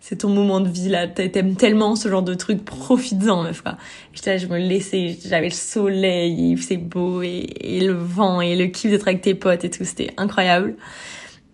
c'est 0.00 0.16
ton 0.16 0.30
moment 0.30 0.60
de 0.60 0.68
vie 0.68 0.88
là, 0.88 1.06
t'aimes 1.06 1.56
tellement 1.56 1.94
ce 1.94 2.08
genre 2.08 2.22
de 2.22 2.34
truc, 2.34 2.64
profites-en 2.64 3.42
meuf 3.42 3.60
quoi. 3.60 3.76
J'étais 4.14 4.30
là, 4.30 4.38
je 4.38 4.46
me 4.46 4.58
laissais, 4.58 5.16
j'avais 5.26 5.50
le 5.50 5.54
soleil, 5.54 6.56
c'est 6.58 6.78
beau 6.78 7.22
et, 7.22 7.46
et, 7.60 7.80
le 7.80 7.92
vent 7.92 8.40
et 8.40 8.56
le 8.56 8.66
kiff 8.66 8.90
d'être 8.90 9.06
avec 9.06 9.20
tes 9.20 9.34
potes 9.34 9.64
et 9.64 9.70
tout, 9.70 9.84
c'était 9.84 10.10
incroyable. 10.16 10.76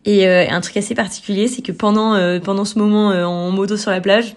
Et 0.05 0.29
euh, 0.29 0.47
un 0.49 0.61
truc 0.61 0.77
assez 0.77 0.95
particulier, 0.95 1.49
c'est 1.49 1.63
que 1.63 1.73
pendant 1.73 2.15
euh, 2.15 2.39
pendant 2.39 2.65
ce 2.65 2.79
moment 2.79 3.11
euh, 3.11 3.25
en 3.25 3.51
moto 3.51 3.77
sur 3.77 3.91
la 3.91 4.01
plage, 4.01 4.37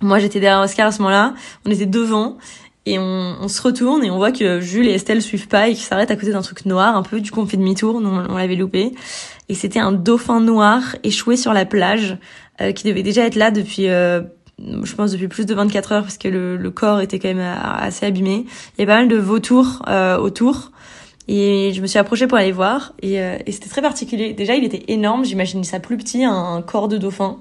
moi 0.00 0.20
j'étais 0.20 0.38
derrière 0.38 0.62
Oscar 0.62 0.86
à 0.86 0.92
ce 0.92 0.98
moment-là, 0.98 1.34
on 1.66 1.70
était 1.70 1.86
devant 1.86 2.38
et 2.86 3.00
on, 3.00 3.36
on, 3.40 3.48
se 3.48 3.60
retourne 3.62 4.04
et 4.04 4.10
on 4.10 4.16
voit 4.16 4.32
que 4.32 4.60
Jules 4.60 4.86
et 4.86 4.92
Estelle 4.92 5.20
suivent 5.20 5.48
pas 5.48 5.68
et 5.68 5.74
qu'ils 5.74 5.84
s'arrêtent 5.84 6.10
à 6.10 6.16
côté 6.16 6.30
d'un 6.32 6.42
truc 6.42 6.64
noir 6.66 6.96
un 6.96 7.02
peu. 7.02 7.20
Du 7.20 7.30
coup, 7.30 7.40
on 7.40 7.46
fait 7.46 7.56
demi-tour, 7.56 7.96
on, 7.96 8.04
on 8.04 8.36
l'avait 8.36 8.56
loupé. 8.56 8.92
Et 9.52 9.54
c'était 9.54 9.80
un 9.80 9.92
dauphin 9.92 10.40
noir 10.40 10.96
échoué 11.04 11.36
sur 11.36 11.52
la 11.52 11.66
plage 11.66 12.16
euh, 12.62 12.72
qui 12.72 12.84
devait 12.84 13.02
déjà 13.02 13.26
être 13.26 13.34
là 13.34 13.50
depuis 13.50 13.86
euh, 13.86 14.22
je 14.58 14.94
pense 14.94 15.12
depuis 15.12 15.28
plus 15.28 15.44
de 15.44 15.54
24 15.54 15.92
heures 15.92 16.02
parce 16.04 16.16
que 16.16 16.28
le, 16.28 16.56
le, 16.56 16.70
corps 16.70 17.02
était 17.02 17.18
quand 17.18 17.28
même 17.28 17.38
euh, 17.38 17.54
assez 17.60 18.06
abîmé. 18.06 18.46
Il 18.46 18.80
y 18.80 18.82
avait 18.82 18.86
pas 18.86 18.96
mal 19.00 19.08
de 19.08 19.16
vautours 19.18 19.82
autour 20.20 20.72
et 21.28 21.70
je 21.74 21.82
me 21.82 21.86
suis 21.86 21.98
approchée 21.98 22.26
pour 22.26 22.38
aller 22.38 22.50
voir 22.50 22.94
et, 23.02 23.16
et 23.16 23.52
c'était 23.52 23.68
très 23.68 23.82
particulier. 23.82 24.32
Déjà, 24.32 24.54
il 24.54 24.64
était 24.64 24.84
énorme, 24.88 25.22
j'imagine 25.22 25.64
ça 25.64 25.80
plus 25.80 25.98
petit, 25.98 26.24
un, 26.24 26.62
corps 26.62 26.88
de 26.88 26.96
dauphin. 26.96 27.36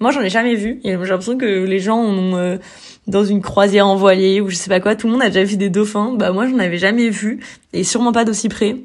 Moi, 0.00 0.12
j'en 0.12 0.22
ai 0.22 0.30
jamais 0.30 0.54
vu 0.54 0.80
j'ai 0.82 0.96
l'impression 0.96 1.36
que 1.36 1.44
les 1.44 1.78
gens 1.78 1.98
ont 1.98 2.58
dans 3.06 3.24
une 3.26 3.42
croisière 3.42 3.86
en 3.86 3.96
voilier 3.96 4.40
ou 4.40 4.48
je 4.48 4.56
sais 4.56 4.70
pas 4.70 4.80
quoi, 4.80 4.96
tout 4.96 5.08
le 5.08 5.12
monde 5.12 5.22
a 5.22 5.28
déjà 5.28 5.44
vu 5.44 5.58
des 5.58 5.68
dauphins. 5.68 6.14
Bah 6.16 6.32
moi, 6.32 6.46
j'en 6.46 6.58
avais 6.58 6.78
jamais 6.78 7.10
vu 7.10 7.40
et 7.74 7.84
sûrement 7.84 8.12
pas 8.12 8.24
d'aussi 8.24 8.48
près. 8.48 8.76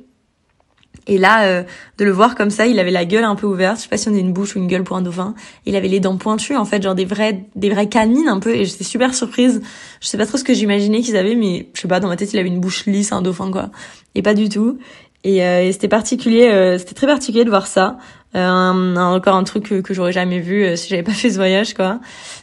Et 1.07 1.17
là, 1.17 1.45
euh, 1.45 1.63
de 1.97 2.05
le 2.05 2.11
voir 2.11 2.35
comme 2.35 2.49
ça, 2.49 2.65
il 2.65 2.79
avait 2.79 2.91
la 2.91 3.05
gueule 3.05 3.23
un 3.23 3.35
peu 3.35 3.45
ouverte. 3.45 3.77
Je 3.77 3.83
sais 3.83 3.89
pas 3.89 3.97
si 3.97 4.09
on 4.09 4.13
a 4.13 4.17
une 4.17 4.33
bouche 4.33 4.55
ou 4.55 4.59
une 4.59 4.67
gueule 4.67 4.83
pour 4.83 4.97
un 4.97 5.01
dauphin. 5.01 5.35
Il 5.65 5.75
avait 5.75 5.87
les 5.87 5.99
dents 5.99 6.17
pointues, 6.17 6.55
en 6.55 6.65
fait, 6.65 6.81
genre 6.81 6.95
des 6.95 7.05
vrais, 7.05 7.45
des 7.55 7.69
vrais 7.69 7.87
canines 7.87 8.27
un 8.27 8.39
peu. 8.39 8.55
Et 8.55 8.65
j'étais 8.65 8.83
super 8.83 9.13
surprise. 9.13 9.61
Je 10.01 10.07
sais 10.07 10.17
pas 10.17 10.25
trop 10.25 10.37
ce 10.37 10.43
que 10.43 10.53
j'imaginais 10.53 11.01
qu'ils 11.01 11.17
avaient, 11.17 11.35
mais 11.35 11.67
je 11.73 11.81
sais 11.81 11.87
pas, 11.87 11.99
dans 11.99 12.07
ma 12.07 12.15
tête, 12.15 12.33
il 12.33 12.39
avait 12.39 12.49
une 12.49 12.59
bouche 12.59 12.85
lisse, 12.85 13.11
un 13.11 13.21
dauphin, 13.21 13.51
quoi. 13.51 13.69
Et 14.15 14.21
pas 14.21 14.33
du 14.33 14.49
tout. 14.49 14.79
Et, 15.23 15.43
euh, 15.43 15.71
c'était 15.71 15.87
particulier, 15.87 16.47
euh, 16.47 16.77
c'était 16.77 16.93
très 16.93 17.07
particulier 17.07 17.45
de 17.45 17.49
voir 17.49 17.67
ça. 17.67 17.97
encore 18.33 19.35
un 19.35 19.43
truc 19.43 19.69
que, 19.69 19.81
que 19.81 19.93
j'aurais 19.93 20.11
jamais 20.11 20.39
vu 20.39 20.75
si 20.75 20.89
j'avais 20.89 21.03
pas 21.03 21.13
fait 21.13 21.29
ce 21.29 21.35
voyage, 21.35 21.73
quoi. 21.75 21.99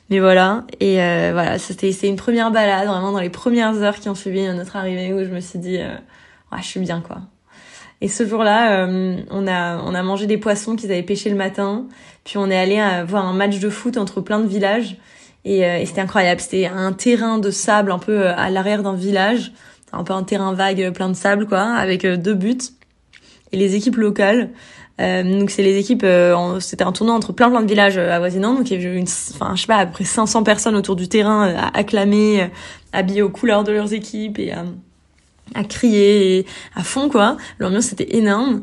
Mais 0.08 0.20
voilà. 0.20 0.64
Et 0.80 0.94
voilà, 0.96 1.58
c'était, 1.58 1.90
c'est 1.92 2.08
une 2.08 2.16
première 2.16 2.52
balade, 2.52 2.86
vraiment 2.86 3.12
dans 3.12 3.20
les 3.20 3.30
premières 3.30 3.74
heures 3.82 3.98
qui 3.98 4.08
ont 4.08 4.14
suivi 4.14 4.42
notre 4.54 4.76
arrivée, 4.76 5.12
où 5.12 5.24
je 5.24 5.30
me 5.30 5.40
suis 5.40 5.58
dit, 5.58 5.78
ouais, 5.78 6.58
je 6.60 6.66
suis 6.66 6.80
bien, 6.80 7.00
quoi. 7.00 7.22
Et 8.02 8.08
ce 8.08 8.26
jour-là, 8.26 8.84
euh, 8.84 9.16
on 9.30 9.46
a 9.46 9.80
on 9.84 9.94
a 9.94 10.02
mangé 10.02 10.26
des 10.26 10.36
poissons 10.36 10.74
qu'ils 10.74 10.90
avaient 10.90 11.04
pêchés 11.04 11.30
le 11.30 11.36
matin, 11.36 11.86
puis 12.24 12.36
on 12.36 12.50
est 12.50 12.58
allé 12.58 12.80
euh, 12.80 13.04
voir 13.04 13.24
un 13.24 13.32
match 13.32 13.60
de 13.60 13.70
foot 13.70 13.96
entre 13.96 14.20
plein 14.20 14.40
de 14.40 14.48
villages. 14.48 14.96
Et, 15.44 15.64
euh, 15.64 15.78
et 15.78 15.86
c'était 15.86 16.00
incroyable. 16.00 16.40
C'était 16.40 16.66
un 16.66 16.92
terrain 16.92 17.38
de 17.38 17.52
sable 17.52 17.92
un 17.92 18.00
peu 18.00 18.26
à 18.26 18.50
l'arrière 18.50 18.82
d'un 18.82 18.94
village, 18.94 19.52
un 19.92 20.02
peu 20.02 20.14
un 20.14 20.24
terrain 20.24 20.52
vague 20.52 20.90
plein 20.92 21.10
de 21.10 21.14
sable 21.14 21.46
quoi, 21.46 21.60
avec 21.62 22.04
deux 22.04 22.34
buts. 22.34 22.58
Et 23.52 23.56
les 23.56 23.76
équipes 23.76 23.96
locales. 23.96 24.50
donc 24.98 25.50
c'est 25.50 25.62
les 25.62 25.76
équipes, 25.76 26.04
c'était 26.58 26.84
un 26.84 26.92
tournoi 26.92 27.14
entre 27.14 27.32
plein 27.32 27.50
plein 27.50 27.62
de 27.62 27.68
villages 27.68 27.98
avoisinants, 27.98 28.54
donc 28.54 28.70
il 28.70 28.82
y 28.82 28.84
avait 28.84 28.96
une, 28.96 29.06
enfin 29.34 29.52
je 29.54 29.60
sais 29.60 29.66
pas 29.66 29.76
à 29.76 29.86
peu 29.86 29.92
près 29.92 30.04
500 30.04 30.42
personnes 30.42 30.74
autour 30.74 30.96
du 30.96 31.06
terrain 31.08 31.54
à 31.54 31.76
acclamer, 31.76 32.50
habillées 32.92 33.22
aux 33.22 33.30
couleurs 33.30 33.62
de 33.62 33.72
leurs 33.72 33.92
équipes. 33.92 34.38
Et 34.38 34.52
à 35.54 35.64
crier 35.64 36.46
à 36.74 36.82
fond 36.82 37.08
quoi. 37.08 37.36
L'ambiance 37.58 37.92
était 37.92 38.16
énorme 38.16 38.62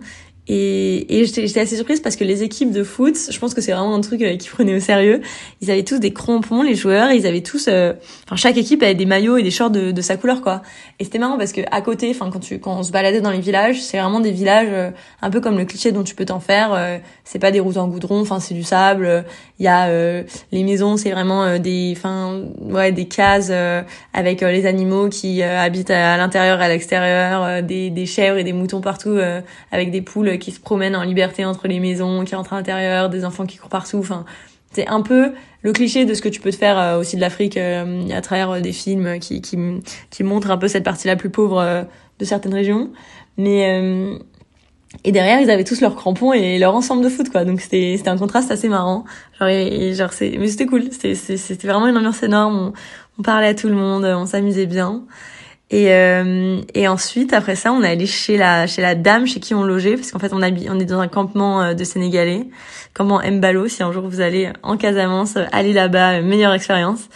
et, 0.52 1.20
et 1.20 1.26
j'étais 1.26 1.60
assez 1.60 1.76
surprise 1.76 2.00
parce 2.00 2.16
que 2.16 2.24
les 2.24 2.42
équipes 2.42 2.72
de 2.72 2.84
foot, 2.84 3.16
je 3.30 3.38
pense 3.38 3.54
que 3.54 3.62
c'est 3.62 3.72
vraiment 3.72 3.94
un 3.94 4.02
truc 4.02 4.24
euh, 4.24 4.36
qu'ils 4.36 4.50
prenaient 4.50 4.76
au 4.76 4.80
sérieux. 4.80 5.22
Ils 5.62 5.70
avaient 5.70 5.84
tous 5.84 6.00
des 6.00 6.12
crampons, 6.12 6.64
les 6.64 6.74
joueurs, 6.74 7.12
ils 7.12 7.28
avaient 7.28 7.44
tous, 7.44 7.68
euh, 7.68 7.94
enfin 8.26 8.36
chaque 8.36 8.58
équipe 8.58 8.82
avait 8.82 8.96
des 8.96 9.06
maillots 9.06 9.38
et 9.38 9.44
des 9.44 9.52
shorts 9.52 9.70
de, 9.70 9.92
de 9.92 10.02
sa 10.02 10.18
couleur 10.18 10.42
quoi. 10.42 10.64
Et 11.00 11.04
c'était 11.04 11.20
marrant 11.20 11.38
parce 11.38 11.52
que 11.52 11.62
à 11.70 11.82
côté, 11.82 12.10
enfin 12.10 12.32
quand 12.32 12.40
tu 12.40 12.58
quand 12.58 12.80
on 12.80 12.82
se 12.82 12.92
baladait 12.92 13.22
dans 13.22 13.30
les 13.30 13.42
villages, 13.42 13.80
c'est 13.80 14.00
vraiment 14.00 14.22
des 14.22 14.32
villages 14.32 14.70
euh, 14.72 14.90
un 15.22 15.30
peu 15.30 15.40
comme 15.40 15.56
le 15.56 15.66
cliché 15.66 15.92
dont 15.92 16.04
tu 16.04 16.16
peux 16.16 16.26
t'en 16.26 16.40
faire. 16.40 17.00
c'est 17.26 17.40
pas 17.40 17.52
des 17.52 17.60
routes 17.60 17.78
en 17.78 17.88
goudron, 17.88 18.22
enfin 18.22 18.40
c'est 18.40 18.56
du 18.56 18.64
sable. 18.64 19.26
Il 19.60 19.66
y 19.66 19.68
a 19.68 19.88
les 20.52 20.64
maisons, 20.64 20.98
c'est 20.98 21.12
vraiment 21.12 21.60
des, 21.60 21.94
enfin 21.96 22.42
ouais 22.62 22.92
des 22.92 23.06
cases 23.06 23.52
avec 24.14 24.42
les 24.42 24.66
animaux 24.66 25.10
qui 25.10 25.44
habitent 25.44 25.92
à, 25.92 26.18
l'intérieur 26.18 26.62
et 26.62 26.66
à 26.66 26.70
l'extérieur, 26.70 27.62
des, 27.62 27.90
des 27.90 28.06
chèvres 28.06 28.38
et 28.38 28.44
des 28.44 28.54
moutons 28.54 28.82
partout 28.82 29.20
avec 29.72 29.92
des 29.92 30.02
poules 30.02 30.39
qui 30.40 30.52
se 30.52 30.60
promènent 30.60 30.96
en 30.96 31.04
liberté 31.04 31.46
entre 31.46 31.68
les 31.68 31.80
maisons, 31.80 32.24
qui 32.26 32.36
rentrent 32.36 32.54
à 32.54 32.58
l'intérieur, 32.58 33.10
des 33.10 33.26
enfants 33.26 33.46
qui 33.46 33.58
courent 33.58 33.70
partout. 33.70 34.00
Enfin, 34.00 34.26
c'est 34.72 34.88
un 34.88 35.02
peu 35.02 35.34
le 35.62 35.74
cliché 35.74 36.06
de 36.06 36.14
ce 36.14 36.22
que 36.22 36.30
tu 36.30 36.42
peux 36.42 36.52
te 36.52 36.56
faire 36.56 36.80
euh, 36.80 37.00
aussi 37.00 37.16
de 37.16 37.22
l'Afrique 37.22 37.58
euh, 37.58 38.08
à 38.12 38.22
travers 38.22 38.52
euh, 38.52 38.60
des 38.60 38.72
films 38.72 39.20
qui, 39.20 39.42
qui, 39.42 39.58
qui 40.10 40.24
montrent 40.24 40.52
un 40.52 40.58
peu 40.58 40.68
cette 40.68 40.84
partie 40.84 41.08
la 41.08 41.16
plus 41.16 41.30
pauvre 41.30 41.86
de 42.20 42.26
certaines 42.26 42.54
régions. 42.54 42.92
Mais 43.38 44.20
et 45.04 45.12
derrière, 45.12 45.40
ils 45.40 45.52
avaient 45.52 45.64
tous 45.64 45.82
leurs 45.82 45.96
crampons 45.96 46.34
et 46.34 46.58
leur 46.58 46.74
ensemble 46.74 47.04
de 47.04 47.10
foot, 47.10 47.30
quoi. 47.30 47.46
Donc 47.46 47.62
c'était 47.62 47.96
c'était 47.96 48.10
un 48.10 48.18
contraste 48.18 48.52
assez 48.52 48.68
marrant. 48.70 49.06
Genre, 49.40 49.94
genre 49.94 50.14
c'est 50.14 50.36
mais 50.40 50.48
c'était 50.48 50.66
cool. 50.66 50.90
C'était 50.92 51.68
vraiment 51.68 51.88
une 51.88 51.98
ambiance 51.98 52.22
énorme. 52.24 52.74
On 53.18 53.22
parlait 53.22 53.48
à 53.48 53.54
tout 53.54 53.68
le 53.68 53.76
monde, 53.76 54.04
on 54.04 54.26
s'amusait 54.26 54.66
bien. 54.66 55.04
Et, 55.72 55.94
euh, 55.94 56.62
et 56.74 56.88
ensuite, 56.88 57.32
après 57.32 57.56
ça, 57.56 57.72
on 57.72 57.84
est 57.84 57.90
allé 57.90 58.08
chez 58.08 58.38
la 58.38 58.66
chez 58.66 58.82
la 58.82 58.96
dame 58.96 59.28
chez 59.28 59.40
qui 59.40 59.54
on 59.54 59.64
logeait, 59.64 59.96
parce 59.96 60.12
qu'en 60.12 60.18
fait, 60.18 60.34
on, 60.34 60.42
on 60.42 60.80
est 60.80 60.86
dans 60.86 61.00
un 61.00 61.08
campement 61.08 61.62
euh, 61.62 61.74
de 61.76 61.84
Sénégalais, 61.84 62.48
campement 62.96 63.22
Mbalo. 63.24 63.68
Si 63.68 63.84
un 63.84 63.92
jour 63.92 64.08
vous 64.08 64.20
allez 64.20 64.50
en 64.64 64.78
Casamance, 64.78 65.38
allez 65.52 65.74
là-bas, 65.74 66.22
meilleure 66.22 66.54
expérience. 66.54 67.08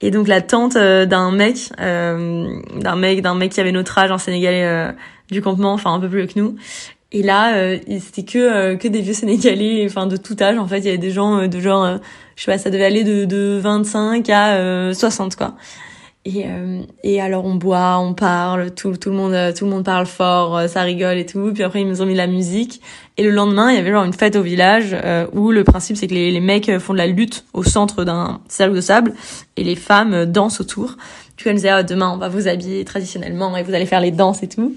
Et 0.00 0.10
donc 0.10 0.26
la 0.26 0.40
tante 0.40 0.76
euh, 0.76 1.06
d'un 1.06 1.30
mec, 1.30 1.70
d'un 1.78 2.96
mec, 2.96 3.22
d'un 3.22 3.34
mec 3.34 3.52
qui 3.52 3.60
avait 3.60 3.70
notre 3.70 3.96
âge 3.96 4.10
en 4.10 4.18
Sénégalais 4.18 4.92
du 5.30 5.40
campement, 5.40 5.72
enfin 5.72 5.92
un 5.92 6.00
peu 6.00 6.08
plus 6.08 6.26
que 6.26 6.38
nous. 6.38 6.56
Et 7.12 7.22
là, 7.22 7.76
c'était 8.00 8.24
que 8.24 8.74
que 8.74 8.88
des 8.88 9.02
vieux 9.02 9.14
Sénégalais, 9.14 9.84
enfin 9.86 10.06
de 10.06 10.16
tout 10.16 10.36
âge. 10.40 10.58
En 10.58 10.66
fait, 10.66 10.78
il 10.78 10.86
y 10.86 10.88
avait 10.88 10.98
des 10.98 11.10
gens 11.12 11.46
de 11.46 11.60
genre 11.60 11.98
je 12.34 12.42
sais 12.42 12.50
pas, 12.50 12.58
ça 12.58 12.70
devait 12.70 12.86
aller 12.86 13.04
de, 13.04 13.24
de 13.24 13.58
25 13.62 14.28
à 14.30 14.92
60 14.94 15.36
quoi. 15.36 15.54
Et, 16.26 16.44
euh, 16.44 16.82
et 17.02 17.18
alors 17.18 17.46
on 17.46 17.54
boit, 17.54 17.98
on 17.98 18.12
parle, 18.12 18.72
tout, 18.74 18.94
tout 18.98 19.08
le 19.08 19.16
monde, 19.16 19.54
tout 19.54 19.64
le 19.64 19.70
monde 19.70 19.84
parle 19.86 20.04
fort, 20.04 20.54
euh, 20.54 20.68
ça 20.68 20.82
rigole 20.82 21.16
et 21.16 21.24
tout. 21.24 21.50
Puis 21.54 21.62
après 21.62 21.80
ils 21.80 21.88
nous 21.88 22.02
ont 22.02 22.06
mis 22.06 22.14
la 22.14 22.26
musique. 22.26 22.82
Et 23.16 23.22
le 23.22 23.30
lendemain 23.30 23.70
il 23.70 23.76
y 23.76 23.78
avait 23.78 23.90
genre 23.90 24.04
une 24.04 24.12
fête 24.12 24.36
au 24.36 24.42
village 24.42 24.90
euh, 24.92 25.26
où 25.32 25.50
le 25.50 25.64
principe 25.64 25.96
c'est 25.96 26.08
que 26.08 26.14
les, 26.14 26.30
les 26.30 26.40
mecs 26.40 26.78
font 26.78 26.92
de 26.92 26.98
la 26.98 27.06
lutte 27.06 27.46
au 27.54 27.62
centre 27.62 28.04
d'un 28.04 28.40
cercle 28.48 28.74
de 28.76 28.82
sable 28.82 29.14
et 29.56 29.64
les 29.64 29.76
femmes 29.76 30.26
dansent 30.26 30.60
autour. 30.60 30.96
Vois, 31.42 31.52
ils 31.52 31.54
nous 31.54 31.56
disaient 31.56 31.70
ah, 31.70 31.82
demain 31.82 32.10
on 32.12 32.18
va 32.18 32.28
vous 32.28 32.48
habiller 32.48 32.84
traditionnellement 32.84 33.56
et 33.56 33.62
vous 33.62 33.72
allez 33.72 33.86
faire 33.86 34.00
les 34.00 34.10
danses 34.10 34.42
et 34.42 34.48
tout. 34.48 34.74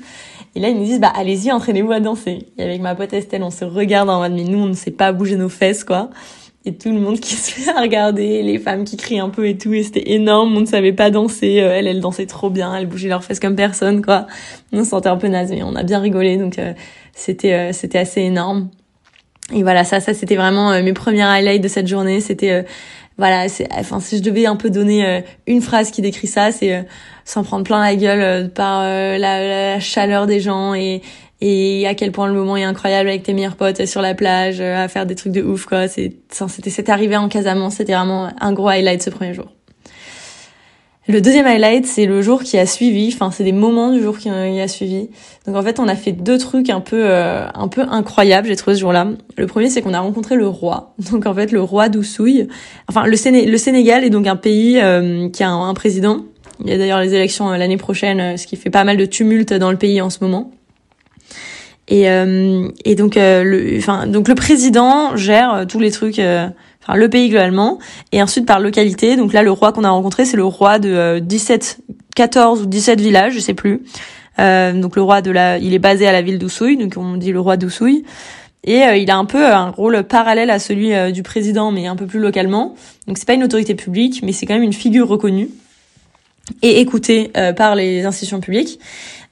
Et 0.55 0.61
là 0.61 0.69
ils 0.69 0.77
nous 0.77 0.85
disent 0.85 1.01
bah 1.01 1.11
allez-y 1.13 1.51
entraînez-vous 1.51 1.91
à 1.91 1.99
danser. 1.99 2.47
Et 2.57 2.63
avec 2.63 2.79
ma 2.79 2.95
pote 2.95 3.11
Estelle 3.11 3.43
on 3.43 3.51
se 3.51 3.65
regarde 3.65 4.09
en 4.09 4.19
mode 4.21 4.31
mais 4.31 4.45
nous 4.45 4.59
on 4.59 4.67
ne 4.67 4.73
sait 4.73 4.91
pas 4.91 5.11
bouger 5.11 5.35
nos 5.35 5.49
fesses 5.49 5.83
quoi 5.83 6.09
et 6.65 6.73
tout 6.75 6.91
le 6.91 6.99
monde 6.99 7.19
qui 7.19 7.35
se 7.35 7.51
fait 7.51 7.71
regarder, 7.71 8.41
les 8.43 8.57
femmes 8.57 8.83
qui 8.83 8.97
crient 8.97 9.19
un 9.19 9.29
peu 9.29 9.47
et 9.47 9.57
tout, 9.57 9.73
et 9.73 9.83
c'était 9.83 10.11
énorme, 10.11 10.55
on 10.55 10.61
ne 10.61 10.65
savait 10.65 10.93
pas 10.93 11.09
danser, 11.09 11.61
euh, 11.61 11.73
elle, 11.73 11.87
elle 11.87 11.99
dansait 11.99 12.25
trop 12.25 12.49
bien, 12.49 12.75
elle 12.75 12.87
bougeait 12.87 13.09
leurs 13.09 13.23
fesses 13.23 13.39
comme 13.39 13.55
personne, 13.55 14.03
quoi. 14.03 14.27
On 14.71 14.83
se 14.83 14.89
sentait 14.89 15.09
un 15.09 15.17
peu 15.17 15.27
naze, 15.27 15.51
mais 15.51 15.63
on 15.63 15.75
a 15.75 15.83
bien 15.83 15.99
rigolé, 15.99 16.37
donc 16.37 16.59
euh, 16.59 16.73
c'était 17.13 17.53
euh, 17.53 17.73
c'était 17.73 17.99
assez 17.99 18.21
énorme. 18.21 18.69
Et 19.53 19.61
voilà, 19.63 19.83
ça, 19.83 19.99
ça 19.99 20.13
c'était 20.13 20.37
vraiment 20.37 20.81
mes 20.81 20.93
premières 20.93 21.29
highlights 21.29 21.61
de 21.61 21.67
cette 21.67 21.87
journée, 21.87 22.21
c'était 22.21 22.65
voilà, 23.17 23.49
c'est, 23.49 23.67
enfin, 23.73 23.99
si 23.99 24.17
je 24.17 24.23
devais 24.23 24.45
un 24.45 24.55
peu 24.55 24.69
donner 24.69 25.21
une 25.47 25.61
phrase 25.61 25.91
qui 25.91 26.01
décrit 26.01 26.27
ça, 26.27 26.53
c'est 26.53 26.85
s'en 27.25 27.43
prendre 27.43 27.65
plein 27.65 27.81
la 27.81 27.95
gueule 27.97 28.49
par 28.51 28.83
la, 28.83 29.17
la, 29.17 29.79
chaleur 29.81 30.27
des 30.27 30.39
gens 30.39 30.73
et, 30.73 31.01
et 31.45 31.85
à 31.87 31.93
quel 31.93 32.13
point 32.13 32.27
le 32.27 32.33
moment 32.33 32.55
est 32.55 32.63
incroyable 32.63 33.09
avec 33.09 33.23
tes 33.23 33.33
meilleurs 33.33 33.57
potes 33.57 33.85
sur 33.85 34.01
la 34.01 34.13
plage 34.13 34.61
euh, 34.61 34.81
à 34.81 34.87
faire 34.87 35.05
des 35.05 35.15
trucs 35.15 35.33
de 35.33 35.41
ouf 35.41 35.65
quoi. 35.65 35.89
C'est 35.89 36.13
c'était 36.31 36.69
c'était 36.69 36.91
arrivé 36.91 37.17
en 37.17 37.27
Casamance 37.27 37.75
c'était 37.75 37.93
vraiment 37.93 38.29
un 38.39 38.53
gros 38.53 38.69
highlight 38.69 39.03
ce 39.03 39.09
premier 39.09 39.33
jour. 39.33 39.47
Le 41.09 41.19
deuxième 41.19 41.45
highlight 41.45 41.85
c'est 41.85 42.05
le 42.05 42.21
jour 42.21 42.43
qui 42.43 42.57
a 42.57 42.65
suivi. 42.65 43.11
Enfin 43.13 43.29
c'est 43.29 43.43
des 43.43 43.51
moments 43.51 43.91
du 43.91 44.01
jour 44.01 44.17
qui 44.17 44.29
a 44.29 44.67
suivi. 44.69 45.09
Donc 45.45 45.57
en 45.57 45.61
fait 45.61 45.81
on 45.81 45.89
a 45.89 45.97
fait 45.97 46.13
deux 46.13 46.37
trucs 46.37 46.69
un 46.69 46.79
peu 46.79 47.03
euh, 47.03 47.45
un 47.53 47.67
peu 47.67 47.81
incroyables 47.81 48.47
j'ai 48.47 48.55
trouvé 48.55 48.77
ce 48.77 48.79
jour-là. 48.79 49.09
Le 49.35 49.45
premier 49.45 49.69
c'est 49.69 49.81
qu'on 49.81 49.93
a 49.93 49.99
rencontré 49.99 50.37
le 50.37 50.47
roi. 50.47 50.93
Donc 51.11 51.25
en 51.25 51.33
fait 51.33 51.51
le 51.51 51.61
roi 51.61 51.89
d'Oussouille 51.89 52.47
enfin 52.87 53.05
le, 53.05 53.17
Séné 53.17 53.47
le 53.47 53.57
Sénégal 53.57 54.05
est 54.05 54.09
donc 54.09 54.27
un 54.27 54.37
pays 54.37 54.79
euh, 54.79 55.27
qui 55.27 55.43
a 55.43 55.49
un, 55.49 55.67
un 55.67 55.73
président. 55.73 56.21
Il 56.63 56.69
y 56.69 56.73
a 56.73 56.77
d'ailleurs 56.77 57.01
les 57.01 57.13
élections 57.13 57.49
l'année 57.49 57.75
prochaine 57.75 58.37
ce 58.37 58.47
qui 58.47 58.55
fait 58.55 58.69
pas 58.69 58.85
mal 58.85 58.95
de 58.95 59.05
tumulte 59.05 59.53
dans 59.53 59.71
le 59.71 59.77
pays 59.77 59.99
en 59.99 60.09
ce 60.09 60.19
moment 60.21 60.51
et, 61.87 62.09
euh, 62.09 62.69
et 62.85 62.95
donc, 62.95 63.17
euh, 63.17 63.43
le, 63.43 63.77
enfin, 63.77 64.07
donc 64.07 64.27
le 64.27 64.35
président 64.35 65.15
gère 65.15 65.53
euh, 65.53 65.65
tous 65.65 65.79
les 65.79 65.91
trucs, 65.91 66.19
enfin 66.19 66.95
le 66.95 67.09
pays 67.09 67.29
globalement, 67.29 67.79
et 68.11 68.21
ensuite 68.21 68.45
par 68.45 68.59
localité. 68.59 69.15
Donc 69.15 69.33
là, 69.33 69.43
le 69.43 69.51
roi 69.51 69.73
qu'on 69.73 69.83
a 69.83 69.89
rencontré, 69.89 70.25
c'est 70.25 70.37
le 70.37 70.45
roi 70.45 70.79
de 70.79 71.19
17, 71.19 71.79
14 72.15 72.61
ou 72.61 72.65
17 72.65 73.01
villages, 73.01 73.33
je 73.33 73.39
sais 73.39 73.53
plus. 73.53 73.81
donc 74.37 74.95
le 74.95 75.01
roi 75.01 75.21
de 75.21 75.31
la, 75.31 75.57
il 75.57 75.73
est 75.73 75.79
basé 75.79 76.07
à 76.07 76.11
la 76.11 76.21
ville 76.21 76.39
d'Oussouille, 76.39 76.77
donc 76.77 76.93
on 76.97 77.17
dit 77.17 77.31
le 77.31 77.39
roi 77.39 77.57
d'Oussouille. 77.57 78.03
Et 78.65 78.79
il 78.95 79.11
a 79.11 79.17
un 79.17 79.25
peu 79.25 79.45
un 79.45 79.71
rôle 79.71 80.03
parallèle 80.03 80.49
à 80.49 80.57
celui 80.57 80.93
du 81.11 81.21
président, 81.21 81.71
mais 81.71 81.87
un 81.87 81.97
peu 81.97 82.05
plus 82.05 82.19
localement. 82.21 82.75
Donc 83.07 83.17
c'est 83.17 83.27
pas 83.27 83.33
une 83.33 83.43
autorité 83.43 83.75
publique, 83.75 84.21
mais 84.23 84.31
c'est 84.31 84.45
quand 84.45 84.53
même 84.53 84.63
une 84.63 84.71
figure 84.71 85.09
reconnue 85.09 85.49
et 86.61 86.79
écoutée 86.79 87.29
par 87.57 87.75
les 87.75 88.05
institutions 88.05 88.39
publiques. 88.39 88.79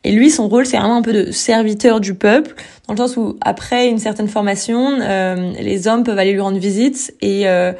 Et 0.04 0.12
lui, 0.12 0.32
son 0.32 0.48
rôle, 0.48 0.66
c'est 0.66 0.78
vraiment 0.78 0.98
un 0.98 1.02
peu 1.02 1.14
de 1.14 1.32
serviteur 1.32 2.00
du 2.00 2.16
peuple, 2.16 2.56
dans 2.88 2.94
le 2.94 2.98
sens 2.98 3.18
où 3.18 3.38
après 3.42 3.88
une 3.88 4.00
certaine 4.00 4.28
formation, 4.28 4.98
euh, 5.00 5.52
les 5.60 5.88
hommes 5.88 6.04
peuvent 6.04 6.18
aller 6.18 6.32
lui 6.32 6.42
rendre 6.42 6.58
visite 6.58 7.14
et, 7.22 7.48
euh, 7.48 7.72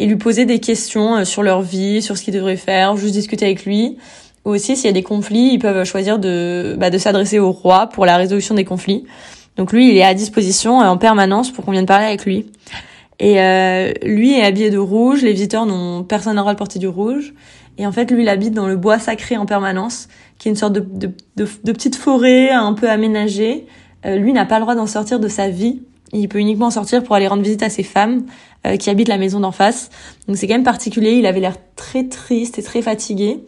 et 0.00 0.06
lui 0.06 0.16
poser 0.16 0.44
des 0.44 0.58
questions 0.58 1.18
euh, 1.18 1.24
sur 1.24 1.44
leur 1.44 1.62
vie, 1.62 2.02
sur 2.02 2.16
ce 2.16 2.24
qu'ils 2.24 2.34
devraient 2.34 2.56
faire, 2.56 2.96
juste 2.96 3.12
discuter 3.12 3.44
avec 3.44 3.64
lui. 3.64 3.96
Ou 4.44 4.50
aussi, 4.50 4.76
s'il 4.76 4.86
y 4.86 4.88
a 4.88 4.92
des 4.92 5.04
conflits, 5.04 5.50
ils 5.52 5.58
peuvent 5.60 5.84
choisir 5.84 6.18
de, 6.18 6.74
bah, 6.78 6.90
de 6.90 6.98
s'adresser 6.98 7.38
au 7.38 7.52
roi 7.52 7.86
pour 7.86 8.06
la 8.06 8.16
résolution 8.16 8.56
des 8.56 8.64
conflits. 8.64 9.04
Donc 9.56 9.72
lui, 9.72 9.90
il 9.90 9.96
est 9.96 10.04
à 10.04 10.14
disposition 10.14 10.78
en 10.78 10.96
permanence 10.96 11.50
pour 11.50 11.64
qu'on 11.64 11.72
vienne 11.72 11.86
parler 11.86 12.06
avec 12.06 12.24
lui. 12.24 12.46
Et 13.20 13.40
euh, 13.40 13.92
lui 14.02 14.34
est 14.38 14.44
habillé 14.44 14.70
de 14.70 14.78
rouge, 14.78 15.22
les 15.22 15.32
visiteurs 15.32 15.66
n'ont 15.66 16.04
personne 16.04 16.34
n'a 16.34 16.40
le 16.40 16.44
droit 16.44 16.52
de 16.52 16.58
porter 16.58 16.78
du 16.78 16.86
rouge. 16.86 17.34
Et 17.78 17.86
en 17.86 17.92
fait, 17.92 18.10
lui, 18.10 18.22
il 18.22 18.28
habite 18.28 18.54
dans 18.54 18.66
le 18.66 18.76
bois 18.76 18.98
sacré 18.98 19.36
en 19.36 19.46
permanence, 19.46 20.08
qui 20.38 20.48
est 20.48 20.50
une 20.50 20.56
sorte 20.56 20.72
de, 20.72 20.80
de, 20.80 21.12
de, 21.36 21.72
petite 21.72 21.96
forêt 21.96 22.50
un 22.50 22.74
peu 22.74 22.90
aménagée. 22.90 23.66
Euh, 24.04 24.16
lui 24.16 24.32
n'a 24.32 24.44
pas 24.44 24.56
le 24.56 24.62
droit 24.62 24.74
d'en 24.74 24.86
sortir 24.86 25.20
de 25.20 25.28
sa 25.28 25.48
vie. 25.48 25.82
Il 26.12 26.28
peut 26.28 26.38
uniquement 26.38 26.70
sortir 26.70 27.02
pour 27.04 27.14
aller 27.14 27.28
rendre 27.28 27.42
visite 27.42 27.62
à 27.62 27.70
ses 27.70 27.82
femmes 27.82 28.24
euh, 28.66 28.76
qui 28.76 28.90
habitent 28.90 29.08
la 29.08 29.18
maison 29.18 29.40
d'en 29.40 29.52
face. 29.52 29.90
Donc 30.26 30.36
c'est 30.36 30.48
quand 30.48 30.54
même 30.54 30.64
particulier. 30.64 31.12
Il 31.12 31.26
avait 31.26 31.40
l'air 31.40 31.56
très 31.76 32.08
triste 32.08 32.58
et 32.58 32.62
très 32.62 32.82
fatigué. 32.82 33.44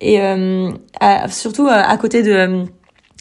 Et 0.00 0.20
euh, 0.20 0.70
surtout 1.28 1.66
à 1.68 1.96
côté 1.96 2.22
de 2.22 2.64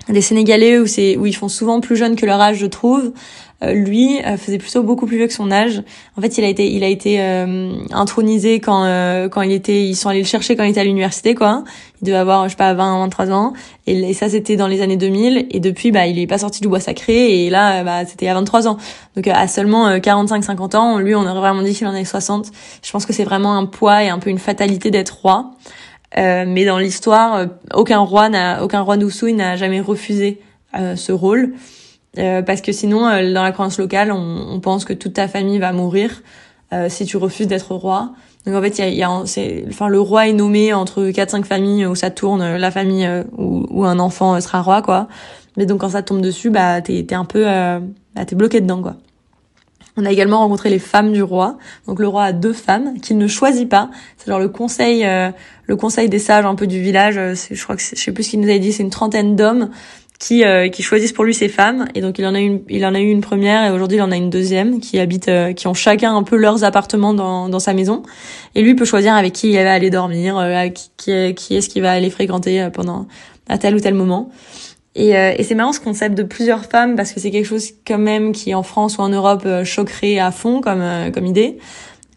des 0.09 0.21
Sénégalais 0.21 0.77
où 0.77 0.83
où 0.83 1.25
ils 1.25 1.35
font 1.35 1.49
souvent 1.49 1.81
plus 1.81 1.95
jeunes 1.95 2.15
que 2.15 2.25
leur 2.25 2.39
âge, 2.39 2.57
je 2.57 2.65
trouve. 2.65 3.11
Euh, 3.63 3.73
lui 3.73 4.21
euh, 4.23 4.37
faisait 4.37 4.59
plutôt 4.59 4.83
beaucoup 4.83 5.07
plus 5.07 5.17
vieux 5.17 5.25
que 5.25 5.33
son 5.33 5.51
âge. 5.51 5.81
En 6.15 6.21
fait, 6.21 6.37
il 6.37 6.43
a 6.43 6.47
été 6.47 6.71
il 6.71 6.83
a 6.83 6.87
été 6.87 7.19
euh, 7.19 7.73
intronisé 7.91 8.59
quand 8.59 8.83
quand 9.31 9.41
il 9.41 9.51
était 9.51 9.83
ils 9.83 9.95
sont 9.95 10.09
allés 10.09 10.21
le 10.21 10.27
chercher 10.27 10.55
quand 10.55 10.63
il 10.63 10.69
était 10.69 10.81
à 10.81 10.83
l'université 10.83 11.33
quoi. 11.33 11.63
Il 12.01 12.05
devait 12.05 12.17
avoir 12.17 12.43
je 12.45 12.49
sais 12.49 12.55
pas 12.55 12.75
20 12.75 12.99
23 12.99 13.31
ans 13.31 13.53
et, 13.87 14.13
ça 14.13 14.29
c'était 14.29 14.57
dans 14.57 14.67
les 14.67 14.81
années 14.81 14.97
2000 14.97 15.47
et 15.49 15.59
depuis 15.59 15.89
bah 15.91 16.05
il 16.05 16.19
est 16.19 16.27
pas 16.27 16.37
sorti 16.37 16.61
du 16.61 16.67
bois 16.67 16.79
sacré 16.79 17.45
et 17.45 17.49
là 17.49 17.83
bah 17.83 18.05
c'était 18.05 18.27
à 18.27 18.35
23 18.35 18.67
ans. 18.67 18.77
Donc 19.15 19.27
à 19.27 19.47
seulement 19.47 19.99
45 19.99 20.43
50 20.43 20.75
ans, 20.75 20.99
lui 20.99 21.15
on 21.15 21.21
aurait 21.21 21.39
vraiment 21.39 21.63
dit 21.63 21.73
qu'il 21.73 21.87
en 21.87 21.91
avait 21.91 22.05
60. 22.05 22.51
Je 22.83 22.91
pense 22.91 23.07
que 23.07 23.13
c'est 23.13 23.23
vraiment 23.23 23.57
un 23.57 23.65
poids 23.65 24.03
et 24.03 24.09
un 24.09 24.19
peu 24.19 24.29
une 24.29 24.39
fatalité 24.39 24.91
d'être 24.91 25.17
roi. 25.21 25.51
Euh, 26.17 26.45
mais 26.47 26.65
dans 26.65 26.77
l'histoire, 26.77 27.47
aucun 27.73 27.99
roi 27.99 28.29
n'a, 28.29 28.63
aucun 28.63 28.81
roi 28.81 28.97
n'a 28.97 29.55
jamais 29.55 29.81
refusé 29.81 30.41
euh, 30.75 30.95
ce 30.95 31.11
rôle. 31.11 31.53
Euh, 32.17 32.41
parce 32.41 32.61
que 32.61 32.71
sinon, 32.71 33.07
euh, 33.07 33.33
dans 33.33 33.43
la 33.43 33.51
croyance 33.51 33.77
locale, 33.77 34.11
on, 34.11 34.47
on, 34.49 34.59
pense 34.59 34.85
que 34.85 34.93
toute 34.93 35.13
ta 35.13 35.27
famille 35.27 35.59
va 35.59 35.71
mourir 35.71 36.21
euh, 36.73 36.89
si 36.89 37.05
tu 37.05 37.17
refuses 37.17 37.47
d'être 37.47 37.73
roi. 37.75 38.13
Donc 38.45 38.55
en 38.55 38.61
fait, 38.61 38.79
il 38.79 38.81
y 38.81 38.83
a, 38.83 38.89
y 38.89 39.03
a 39.03 39.21
c'est, 39.25 39.65
enfin, 39.67 39.87
le 39.87 39.99
roi 39.99 40.27
est 40.27 40.33
nommé 40.33 40.73
entre 40.73 41.09
quatre 41.11 41.31
cinq 41.31 41.45
familles 41.45 41.85
où 41.85 41.95
ça 41.95 42.09
tourne, 42.09 42.55
la 42.55 42.71
famille 42.71 43.07
où, 43.37 43.65
où, 43.69 43.85
un 43.85 43.99
enfant 43.99 44.39
sera 44.41 44.61
roi, 44.61 44.81
quoi. 44.81 45.07
Mais 45.57 45.65
donc 45.65 45.81
quand 45.81 45.89
ça 45.89 46.01
tombe 46.01 46.21
dessus, 46.21 46.49
bah 46.49 46.81
t'es, 46.81 47.03
t'es 47.03 47.15
un 47.15 47.25
peu, 47.25 47.43
bah, 47.43 48.25
t'es 48.25 48.35
bloqué 48.35 48.61
dedans, 48.61 48.81
quoi. 48.81 48.95
On 49.99 50.05
a 50.05 50.11
également 50.11 50.37
rencontré 50.37 50.69
les 50.69 50.79
femmes 50.79 51.11
du 51.11 51.23
roi. 51.23 51.57
Donc 51.87 51.99
le 51.99 52.07
roi 52.07 52.25
a 52.25 52.31
deux 52.31 52.53
femmes 52.53 52.99
qu'il 53.01 53.17
ne 53.17 53.27
choisit 53.27 53.67
pas. 53.67 53.89
C'est 54.17 54.27
genre 54.27 54.39
le 54.39 54.47
conseil, 54.47 55.03
le 55.65 55.75
conseil 55.75 56.07
des 56.07 56.19
sages 56.19 56.45
un 56.45 56.55
peu 56.55 56.67
du 56.67 56.79
village. 56.79 57.15
je 57.15 57.63
crois 57.63 57.75
que 57.75 57.81
je 57.81 57.95
sais 57.95 58.11
plus 58.11 58.23
ce 58.23 58.29
qu'il 58.29 58.39
nous 58.39 58.47
avait 58.47 58.59
dit. 58.59 58.71
C'est 58.71 58.83
une 58.83 58.91
trentaine 58.91 59.35
d'hommes 59.35 59.71
qui 60.19 60.43
euh, 60.43 60.69
qui 60.69 60.83
choisissent 60.83 61.13
pour 61.13 61.23
lui 61.23 61.33
ses 61.33 61.49
femmes. 61.49 61.87
Et 61.95 62.01
donc 62.01 62.17
il 62.19 62.25
en 62.25 62.33
a 62.33 62.39
une 62.39 62.61
il 62.69 62.85
en 62.85 62.95
a 62.95 62.99
eu 62.99 63.09
une 63.09 63.21
première 63.21 63.65
et 63.65 63.71
aujourd'hui 63.71 63.97
il 63.97 64.01
en 64.01 64.11
a 64.11 64.15
une 64.15 64.29
deuxième 64.29 64.79
qui 64.79 64.99
habite 64.99 65.27
euh, 65.27 65.53
qui 65.53 65.67
ont 65.67 65.73
chacun 65.73 66.15
un 66.15 66.23
peu 66.23 66.37
leurs 66.37 66.63
appartements 66.63 67.13
dans 67.13 67.49
dans 67.49 67.59
sa 67.59 67.73
maison. 67.73 68.03
Et 68.55 68.61
lui 68.61 68.75
peut 68.75 68.85
choisir 68.85 69.15
avec 69.15 69.33
qui 69.33 69.51
il 69.51 69.55
va 69.55 69.73
aller 69.73 69.89
dormir 69.89 70.37
euh, 70.37 70.67
qui 70.69 71.33
qui, 71.35 71.55
est-ce 71.55 71.69
qu'il 71.69 71.81
va 71.81 71.91
aller 71.91 72.09
fréquenter 72.09 72.69
pendant 72.73 73.07
à 73.47 73.57
tel 73.57 73.75
ou 73.75 73.79
tel 73.79 73.93
moment. 73.93 74.29
Et, 74.95 75.09
et 75.11 75.43
c'est 75.43 75.53
marrant 75.53 75.73
ce 75.73 75.79
concept 75.79 76.17
de 76.17 76.23
plusieurs 76.23 76.65
femmes 76.65 76.95
parce 76.95 77.13
que 77.13 77.19
c'est 77.19 77.29
quelque 77.29 77.45
chose 77.45 77.69
quand 77.85 77.99
même 77.99 78.31
qui 78.31 78.55
en 78.55 78.63
France 78.63 78.97
ou 78.97 79.01
en 79.01 79.09
Europe 79.09 79.47
choquerait 79.63 80.17
à 80.17 80.31
fond 80.31 80.59
comme 80.59 80.83
comme 81.13 81.27
idée. 81.27 81.59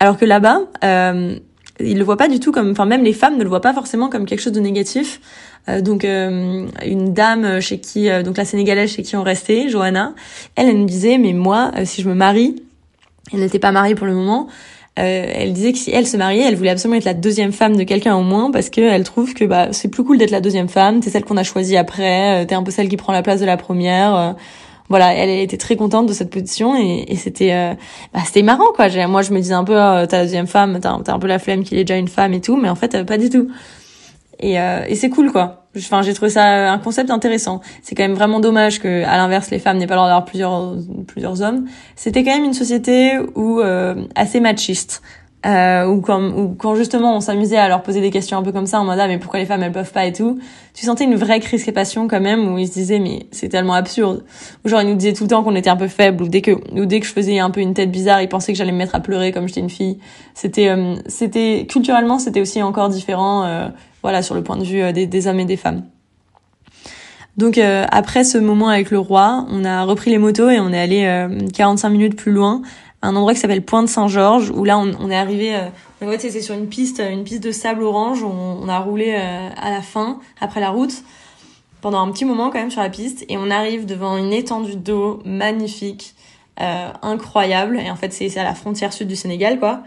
Alors 0.00 0.16
que 0.16 0.24
là-bas 0.24 0.62
euh, 0.82 1.38
ils 1.82 1.98
le 1.98 2.04
voient 2.04 2.16
pas 2.16 2.28
du 2.28 2.40
tout 2.40 2.52
comme 2.52 2.70
enfin 2.70 2.86
même 2.86 3.02
les 3.02 3.12
femmes 3.12 3.36
ne 3.36 3.42
le 3.42 3.48
voient 3.48 3.60
pas 3.60 3.72
forcément 3.72 4.08
comme 4.08 4.26
quelque 4.26 4.40
chose 4.40 4.52
de 4.52 4.60
négatif 4.60 5.20
euh, 5.68 5.80
donc 5.80 6.04
euh, 6.04 6.66
une 6.84 7.12
dame 7.12 7.60
chez 7.60 7.78
qui, 7.78 8.08
euh, 8.08 8.22
donc 8.22 8.36
la 8.36 8.44
sénégalaise 8.44 8.92
chez 8.94 9.02
qui 9.02 9.16
on 9.16 9.22
restait, 9.22 9.68
Johanna, 9.68 10.14
elle, 10.56 10.68
elle 10.68 10.78
me 10.78 10.86
disait, 10.86 11.18
mais 11.18 11.32
moi, 11.32 11.70
si 11.84 12.02
je 12.02 12.08
me 12.08 12.14
marie, 12.14 12.62
elle 13.32 13.40
n'était 13.40 13.58
pas 13.58 13.72
mariée 13.72 13.94
pour 13.94 14.06
le 14.06 14.14
moment, 14.14 14.48
elle 14.96 15.54
disait 15.54 15.72
que 15.72 15.78
si 15.78 15.90
elle 15.92 16.06
se 16.06 16.18
mariait, 16.18 16.42
elle 16.42 16.56
voulait 16.56 16.70
absolument 16.70 16.98
être 16.98 17.06
la 17.06 17.14
deuxième 17.14 17.52
femme 17.52 17.74
de 17.74 17.84
quelqu'un 17.84 18.16
au 18.16 18.22
moins 18.22 18.50
parce 18.50 18.68
qu'elle 18.68 19.02
trouve 19.02 19.32
que 19.32 19.46
bah 19.46 19.68
c'est 19.72 19.88
plus 19.88 20.04
cool 20.04 20.18
d'être 20.18 20.30
la 20.30 20.42
deuxième 20.42 20.68
femme, 20.68 21.00
t'es 21.00 21.08
celle 21.08 21.24
qu'on 21.24 21.38
a 21.38 21.42
choisie 21.42 21.78
après, 21.78 22.44
t'es 22.44 22.54
un 22.54 22.62
peu 22.62 22.70
celle 22.70 22.90
qui 22.90 22.98
prend 22.98 23.14
la 23.14 23.22
place 23.22 23.40
de 23.40 23.46
la 23.46 23.56
première. 23.56 24.34
Voilà, 24.90 25.14
elle, 25.14 25.30
était 25.30 25.56
très 25.56 25.76
contente 25.76 26.06
de 26.06 26.12
cette 26.12 26.30
position 26.30 26.76
et, 26.76 27.06
et 27.08 27.16
c'était 27.16 27.76
bah, 28.12 28.20
c'était 28.26 28.42
marrant 28.42 28.72
quoi. 28.74 28.88
Moi 29.06 29.22
je 29.22 29.32
me 29.32 29.38
disais 29.38 29.54
un 29.54 29.64
peu 29.64 29.76
oh, 29.76 30.06
ta 30.06 30.22
deuxième 30.22 30.46
femme, 30.46 30.78
t'as 30.82 30.92
un 30.92 31.18
peu 31.18 31.26
la 31.26 31.38
flemme 31.38 31.64
qu'il 31.64 31.78
est 31.78 31.84
déjà 31.84 31.96
une 31.96 32.08
femme 32.08 32.34
et 32.34 32.42
tout, 32.42 32.56
mais 32.56 32.68
en 32.68 32.74
fait 32.74 33.04
pas 33.06 33.16
du 33.16 33.30
tout 33.30 33.48
et, 34.40 34.58
euh, 34.58 34.84
et 34.88 34.94
c'est 34.94 35.10
cool 35.10 35.30
quoi. 35.30 35.68
Enfin, 35.76 36.02
j'ai 36.02 36.14
trouvé 36.14 36.30
ça 36.30 36.72
un 36.72 36.78
concept 36.78 37.10
intéressant. 37.10 37.60
C'est 37.82 37.94
quand 37.94 38.02
même 38.02 38.14
vraiment 38.14 38.40
dommage 38.40 38.80
que, 38.80 39.04
à 39.04 39.16
l'inverse, 39.18 39.50
les 39.50 39.60
femmes 39.60 39.78
n'aient 39.78 39.86
pas 39.86 39.94
le 39.94 39.98
droit 39.98 40.08
d'avoir 40.08 40.24
plusieurs 40.24 40.74
plusieurs 41.06 41.42
hommes. 41.42 41.66
C'était 41.94 42.24
quand 42.24 42.34
même 42.34 42.44
une 42.44 42.54
société 42.54 43.12
où 43.36 43.60
euh, 43.60 43.94
assez 44.16 44.40
machiste. 44.40 45.02
Euh, 45.46 45.86
ou 45.86 46.02
quand 46.02 46.22
ou 46.22 46.54
quand 46.54 46.74
justement 46.74 47.16
on 47.16 47.20
s'amusait 47.20 47.56
à 47.56 47.68
leur 47.68 47.82
poser 47.82 48.02
des 48.02 48.10
questions 48.10 48.36
un 48.36 48.42
peu 48.42 48.52
comme 48.52 48.66
ça 48.66 48.78
en 48.78 48.84
mode 48.84 48.98
ah 49.00 49.08
mais 49.08 49.16
pourquoi 49.16 49.40
les 49.40 49.46
femmes 49.46 49.62
elles 49.62 49.72
peuvent 49.72 49.92
pas 49.92 50.04
et 50.04 50.12
tout 50.12 50.38
tu 50.74 50.84
sentais 50.84 51.04
une 51.04 51.14
vraie 51.16 51.40
crispation 51.40 52.08
quand 52.08 52.20
même 52.20 52.52
où 52.52 52.58
ils 52.58 52.68
se 52.68 52.74
disaient 52.74 52.98
mais 52.98 53.26
c'est 53.32 53.48
tellement 53.48 53.74
absurde. 53.74 54.24
Ou 54.64 54.68
genre 54.68 54.82
ils 54.82 54.88
nous 54.88 54.96
disaient 54.96 55.12
tout 55.14 55.24
le 55.24 55.30
temps 55.30 55.42
qu'on 55.42 55.56
était 55.56 55.70
un 55.70 55.76
peu 55.76 55.88
faible 55.88 56.24
ou 56.24 56.28
dès 56.28 56.42
que 56.42 56.52
ou 56.78 56.84
dès 56.84 57.00
que 57.00 57.06
je 57.06 57.12
faisais 57.12 57.38
un 57.38 57.50
peu 57.50 57.60
une 57.60 57.74
tête 57.74 57.90
bizarre 57.90 58.20
ils 58.20 58.28
pensaient 58.28 58.52
que 58.52 58.58
j'allais 58.58 58.72
me 58.72 58.78
mettre 58.78 58.94
à 58.94 59.00
pleurer 59.00 59.32
comme 59.32 59.48
j'étais 59.48 59.60
une 59.60 59.70
fille. 59.70 59.98
C'était 60.34 60.68
euh, 60.68 60.96
c'était 61.06 61.66
culturellement 61.68 62.18
c'était 62.18 62.40
aussi 62.40 62.62
encore 62.62 62.90
différent 62.90 63.44
euh, 63.44 63.68
voilà 64.02 64.22
sur 64.22 64.34
le 64.34 64.42
point 64.42 64.58
de 64.58 64.64
vue 64.64 64.82
euh, 64.82 64.92
des, 64.92 65.06
des 65.06 65.26
hommes 65.26 65.40
et 65.40 65.44
des 65.44 65.56
femmes. 65.56 65.84
Donc 67.36 67.58
après 67.58 68.24
ce 68.24 68.36
moment 68.36 68.68
avec 68.68 68.90
le 68.90 68.98
roi, 68.98 69.46
on 69.50 69.64
a 69.64 69.84
repris 69.84 70.10
les 70.10 70.18
motos 70.18 70.50
et 70.50 70.60
on 70.60 70.72
est 70.72 70.78
allé 70.78 71.26
45 71.54 71.88
minutes 71.88 72.16
plus 72.16 72.32
loin 72.32 72.60
un 73.02 73.16
endroit 73.16 73.34
qui 73.34 73.40
s'appelle 73.40 73.64
Pointe 73.64 73.88
Saint-Georges 73.88 74.50
où 74.50 74.64
là 74.64 74.78
on, 74.78 75.10
est 75.10 75.16
arrivé 75.16 75.54
euh, 75.54 75.68
fait 76.00 76.18
c'était 76.18 76.42
sur 76.42 76.54
une 76.54 76.68
piste 76.68 77.00
une 77.00 77.24
piste 77.24 77.42
de 77.42 77.52
sable 77.52 77.82
orange 77.82 78.22
on, 78.22 78.60
on 78.62 78.68
a 78.68 78.78
roulé 78.78 79.14
euh, 79.16 79.48
à 79.56 79.70
la 79.70 79.82
fin 79.82 80.20
après 80.40 80.60
la 80.60 80.70
route 80.70 81.02
pendant 81.80 82.00
un 82.00 82.10
petit 82.12 82.24
moment 82.24 82.50
quand 82.50 82.58
même 82.58 82.70
sur 82.70 82.82
la 82.82 82.90
piste 82.90 83.24
et 83.28 83.38
on 83.38 83.50
arrive 83.50 83.86
devant 83.86 84.16
une 84.16 84.32
étendue 84.32 84.76
d'eau 84.76 85.22
magnifique 85.24 86.14
euh, 86.60 86.88
incroyable 87.00 87.80
et 87.80 87.90
en 87.90 87.96
fait 87.96 88.12
c'est 88.12 88.36
à 88.36 88.44
la 88.44 88.54
frontière 88.54 88.92
sud 88.92 89.08
du 89.08 89.16
Sénégal 89.16 89.58
quoi. 89.58 89.82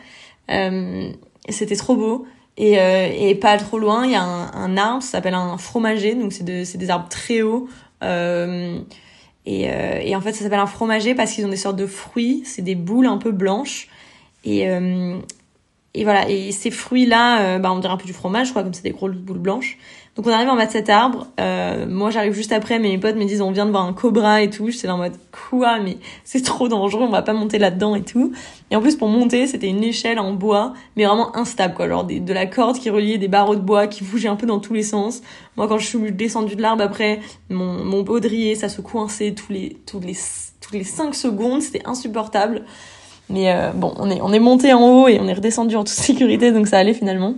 Euh, 0.50 1.12
c'était 1.50 1.76
trop 1.76 1.96
beau 1.96 2.26
et, 2.58 2.74
et 2.74 3.36
pas 3.36 3.58
trop 3.58 3.80
loin 3.80 4.06
il 4.06 4.12
y 4.12 4.16
a 4.16 4.22
un, 4.22 4.78
arbre 4.78 5.02
ça 5.02 5.14
s'appelle 5.14 5.34
un 5.34 5.58
fromager 5.58 6.14
donc 6.14 6.34
c'est 6.34 6.44
de, 6.44 6.78
des 6.78 6.90
arbres 6.90 7.10
très 7.10 7.42
hauts 7.42 7.68
et, 9.46 9.70
euh, 9.70 10.00
et 10.02 10.16
en 10.16 10.22
fait, 10.22 10.34
ça 10.34 10.44
s'appelle 10.44 10.60
un 10.60 10.68
fromager 10.68 11.16
parce 11.16 11.32
qu'ils 11.32 11.46
ont 11.46 11.50
des 11.50 11.58
sortes 11.58 11.76
de 11.76 11.88
fruits, 11.88 12.44
c'est 12.46 12.62
des 12.62 12.76
boules 12.76 13.08
un 13.08 13.18
peu 13.18 13.32
blanches. 13.32 13.90
Et, 14.46 14.70
euh, 14.70 15.18
et 15.94 16.04
voilà, 16.04 16.30
et 16.30 16.52
ces 16.52 16.72
fruits-là, 16.72 17.42
euh, 17.42 17.60
bah, 17.60 17.72
on 17.72 17.80
dirait 17.80 17.94
un 17.94 17.98
peu 17.98 18.06
du 18.06 18.14
fromage, 18.14 18.54
quoi, 18.54 18.64
comme 18.64 18.74
c'est 18.74 18.84
des 18.84 18.92
grosses 18.92 19.16
boules 19.16 19.40
blanches. 19.40 19.78
Donc 20.16 20.28
on 20.28 20.30
arrive 20.30 20.50
en 20.50 20.56
bas 20.56 20.68
de 20.68 20.72
cet 20.72 20.90
arbre. 20.90 21.28
Euh, 21.40 21.88
moi 21.90 22.12
j'arrive 22.12 22.34
juste 22.34 22.52
après, 22.52 22.78
mais 22.78 22.90
mes 22.90 22.98
potes 23.00 23.16
me 23.16 23.26
disent 23.26 23.42
on 23.42 23.52
vient 23.52 23.66
de 23.66 23.72
voir 23.72 23.84
un 23.84 23.94
cobra 23.94 24.44
et 24.44 24.50
tout. 24.50 24.70
J'étais 24.70 24.86
là 24.86 24.94
en 24.94 25.00
mode 25.00 25.16
quoi, 25.50 25.80
mais 25.80 25.98
c'est 26.24 26.44
trop 26.44 26.68
dangereux, 26.68 27.04
on 27.04 27.10
va 27.10 27.24
pas 27.24 27.34
monter 27.34 27.58
là-dedans 27.58 27.96
et 27.96 28.04
tout. 28.04 28.32
Et 28.70 28.76
en 28.76 28.82
plus 28.82 28.96
pour 28.96 29.08
monter, 29.08 29.48
c'était 29.48 29.68
une 29.68 29.84
échelle 29.84 30.20
en 30.20 30.34
bois, 30.34 30.74
mais 30.96 31.06
vraiment 31.06 31.36
instable 31.36 31.74
quoi, 31.74 31.90
genre 31.90 32.04
de 32.04 32.34
la 32.34 32.46
corde 32.46 32.78
qui 32.78 32.92
reliait 32.92 33.18
des 33.18 33.28
barreaux 33.28 33.56
de 33.56 33.62
bois 33.62 33.88
qui 33.88 34.04
bougeaient 34.04 34.28
un 34.28 34.36
peu 34.36 34.46
dans 34.46 34.60
tous 34.60 34.74
les 34.76 34.84
sens. 34.84 35.22
Moi 35.58 35.68
quand 35.68 35.80
je 35.80 35.88
suis 35.88 36.12
descendue 36.12 36.56
de 36.56 36.62
l'arbre 36.62 36.84
après, 36.84 37.20
mon, 37.50 38.04
baudrier 38.04 38.54
ça 38.54 38.70
se 38.70 38.82
coinçait 38.82 39.32
tous 39.32 39.52
les 39.52 39.78
tous 39.88 40.00
les 40.00 40.16
tous 40.62 40.74
les 40.74 40.84
5 40.84 41.16
secondes, 41.16 41.64
c'était 41.64 41.86
insupportable. 41.86 42.62
Mais 43.30 43.52
euh, 43.52 43.72
bon, 43.72 43.94
on 43.98 44.12
est 44.12 44.22
on 44.22 44.32
est 44.32 44.40
monté 44.40 44.74
en 44.74 44.82
haut 44.82 45.08
et 45.08 45.20
on 45.20 45.28
est 45.28 45.34
redescendu 45.34 45.76
en 45.76 45.84
toute 45.84 45.88
sécurité, 45.96 46.52
donc 46.52 46.68
ça 46.68 46.78
allait 46.78 46.94
finalement 46.94 47.34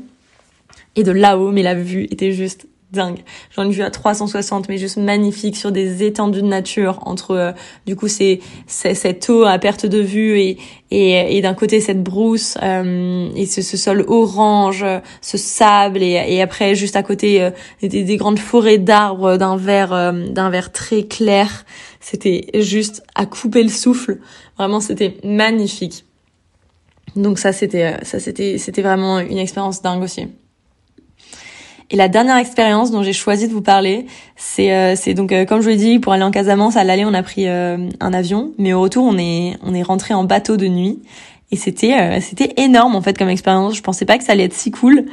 et 0.96 1.04
de 1.04 1.12
là-haut, 1.12 1.52
mais 1.52 1.64
la 1.64 1.76
vue 1.76 2.08
était 2.12 2.32
juste 2.32 2.68
dingue. 2.92 3.20
J'en 3.56 3.64
ai 3.70 3.72
vu 3.72 3.84
à 3.84 3.92
360, 3.92 4.70
mais 4.70 4.78
juste 4.78 4.98
magnifique 4.98 5.58
sur 5.58 5.72
des 5.72 6.04
étendues 6.04 6.42
de 6.42 6.48
nature 6.48 7.00
entre 7.06 7.32
euh, 7.32 7.52
du 7.86 7.96
coup 7.96 8.08
c'est 8.08 8.40
cette 8.68 9.30
eau 9.30 9.44
à 9.44 9.58
perte 9.60 9.86
de 9.86 10.00
vue 10.00 10.40
et 10.40 10.58
et, 10.92 11.38
et 11.38 11.42
d'un 11.42 11.54
côté 11.56 11.82
cette 11.82 12.04
brousse 12.04 12.58
euh, 12.62 13.30
et 13.36 13.46
ce, 13.48 13.62
ce, 13.62 13.76
sol 13.76 14.06
orange, 14.08 14.86
ce 15.22 15.38
sable 15.38 16.02
et, 16.02 16.24
et 16.28 16.42
après 16.42 16.76
juste 16.76 16.96
à 16.96 17.04
côté 17.04 17.42
euh, 17.42 17.52
des, 17.82 18.04
des, 18.04 18.18
grandes 18.18 18.40
forêts 18.40 18.78
d'arbres 18.78 19.38
d'un 19.38 19.58
vert 19.58 19.94
euh, 19.94 20.28
d'un 20.30 20.50
vert 20.50 20.72
très 20.72 21.04
clair. 21.04 21.66
C'était 22.00 22.48
juste 22.62 23.04
à 23.16 23.26
couper 23.26 23.64
le 23.64 23.70
souffle. 23.70 24.20
Vraiment, 24.60 24.80
c'était 24.80 25.18
magnifique. 25.24 26.06
Donc 27.16 27.40
ça 27.40 27.52
c'était 27.52 27.96
ça 28.04 28.20
c'était 28.20 28.58
c'était 28.60 28.84
vraiment 28.84 29.20
une 29.20 29.40
expérience 29.40 29.82
dingue 29.82 30.04
aussi. 30.04 30.28
Et 31.96 31.98
la 31.98 32.10
dernière 32.10 32.36
expérience 32.36 32.92
dont 32.92 33.04
j'ai 33.04 33.14
choisi 33.14 33.48
de 33.48 33.54
vous 33.54 33.62
parler, 33.62 34.06
c'est 34.36 34.74
euh, 34.74 35.14
donc 35.14 35.32
euh, 35.32 35.46
comme 35.46 35.62
je 35.62 35.64
vous 35.64 35.70
l'ai 35.70 35.78
dit, 35.78 36.00
pour 36.00 36.12
aller 36.12 36.24
en 36.24 36.32
Casamance, 36.32 36.76
à 36.76 36.84
l'aller 36.84 37.06
on 37.06 37.14
a 37.14 37.24
pris 37.24 37.48
euh, 37.48 37.88
un 38.02 38.14
avion, 38.14 38.52
mais 38.58 38.74
au 38.74 38.82
retour 38.82 39.06
on 39.06 39.18
est 39.18 39.56
on 39.64 39.74
est 39.74 39.82
rentré 39.82 40.14
en 40.14 40.26
bateau 40.26 40.58
de 40.58 40.68
nuit. 40.68 41.02
Et 41.52 41.56
c'était 41.56 42.20
c'était 42.20 42.54
énorme 42.58 42.98
en 42.98 43.02
fait 43.02 43.18
comme 43.18 43.30
expérience. 43.30 43.78
Je 43.78 43.82
pensais 43.82 44.04
pas 44.04 44.18
que 44.18 44.26
ça 44.26 44.34
allait 44.34 44.44
être 44.44 44.54
si 44.54 44.72
cool, 44.72 45.06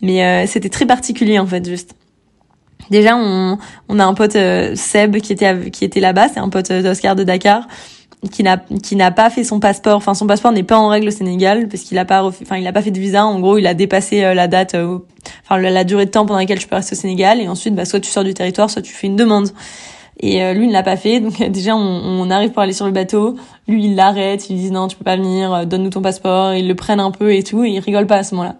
mais 0.00 0.46
c'était 0.46 0.70
très 0.70 0.86
particulier 0.86 1.38
en 1.38 1.46
fait 1.46 1.68
juste. 1.68 1.94
Déjà 2.90 3.18
on 3.18 3.58
on 3.90 3.98
a 3.98 4.04
un 4.06 4.14
pote 4.14 4.38
Seb 4.76 5.18
qui 5.18 5.34
était 5.34 5.68
qui 5.70 5.84
était 5.84 6.00
là-bas, 6.00 6.28
c'est 6.28 6.40
un 6.40 6.48
pote 6.48 6.72
d'Oscar 6.72 7.16
de 7.16 7.22
Dakar 7.22 7.68
qui 8.28 8.42
n'a 8.42 8.58
qui 8.82 8.96
n'a 8.96 9.10
pas 9.10 9.30
fait 9.30 9.44
son 9.44 9.60
passeport. 9.60 9.96
Enfin 9.96 10.14
son 10.14 10.26
passeport 10.26 10.52
n'est 10.52 10.62
pas 10.62 10.78
en 10.78 10.88
règle 10.88 11.08
au 11.08 11.10
Sénégal 11.10 11.68
parce 11.68 11.82
qu'il 11.82 11.96
a 11.98 12.04
pas 12.04 12.22
enfin 12.24 12.58
il 12.58 12.66
a 12.66 12.72
pas 12.72 12.82
fait 12.82 12.90
de 12.90 12.98
visa. 12.98 13.24
En 13.24 13.40
gros 13.40 13.56
il 13.56 13.66
a 13.66 13.74
dépassé 13.74 14.22
euh, 14.24 14.34
la 14.34 14.46
date 14.46 14.74
euh, 14.74 14.98
enfin 15.44 15.58
la, 15.58 15.84
durée 15.84 16.04
de 16.04 16.10
temps 16.10 16.26
pendant 16.26 16.38
laquelle 16.38 16.58
tu 16.58 16.68
peux 16.68 16.76
rester 16.76 16.94
au 16.94 16.98
Sénégal. 16.98 17.40
Et 17.40 17.48
ensuite 17.48 17.74
bah 17.74 17.84
soit 17.84 18.00
tu 18.00 18.10
sors 18.10 18.24
du 18.24 18.34
territoire 18.34 18.68
soit 18.68 18.82
tu 18.82 18.92
fais 18.92 19.06
une 19.06 19.16
demande. 19.16 19.48
Et 20.22 20.44
euh, 20.44 20.52
lui 20.52 20.64
il 20.64 20.68
ne 20.68 20.72
l'a 20.72 20.82
pas 20.82 20.96
fait. 20.96 21.20
Donc 21.20 21.38
déjà 21.50 21.74
on, 21.74 21.80
on, 21.80 22.30
arrive 22.30 22.50
pour 22.50 22.62
aller 22.62 22.74
sur 22.74 22.86
le 22.86 22.92
bateau. 22.92 23.36
Lui 23.66 23.86
il 23.86 23.94
l'arrête. 23.96 24.50
Il 24.50 24.56
dit 24.56 24.70
non 24.70 24.86
tu 24.86 24.96
peux 24.96 25.04
pas 25.04 25.16
venir. 25.16 25.66
Donne-nous 25.66 25.90
ton 25.90 26.02
passeport. 26.02 26.54
Ils 26.54 26.68
le 26.68 26.74
prennent 26.74 27.00
un 27.00 27.12
peu 27.12 27.34
et 27.34 27.42
tout. 27.42 27.64
Et 27.64 27.70
il 27.70 27.78
rigole 27.78 28.06
pas 28.06 28.16
à 28.16 28.22
ce 28.22 28.34
moment-là. 28.34 28.56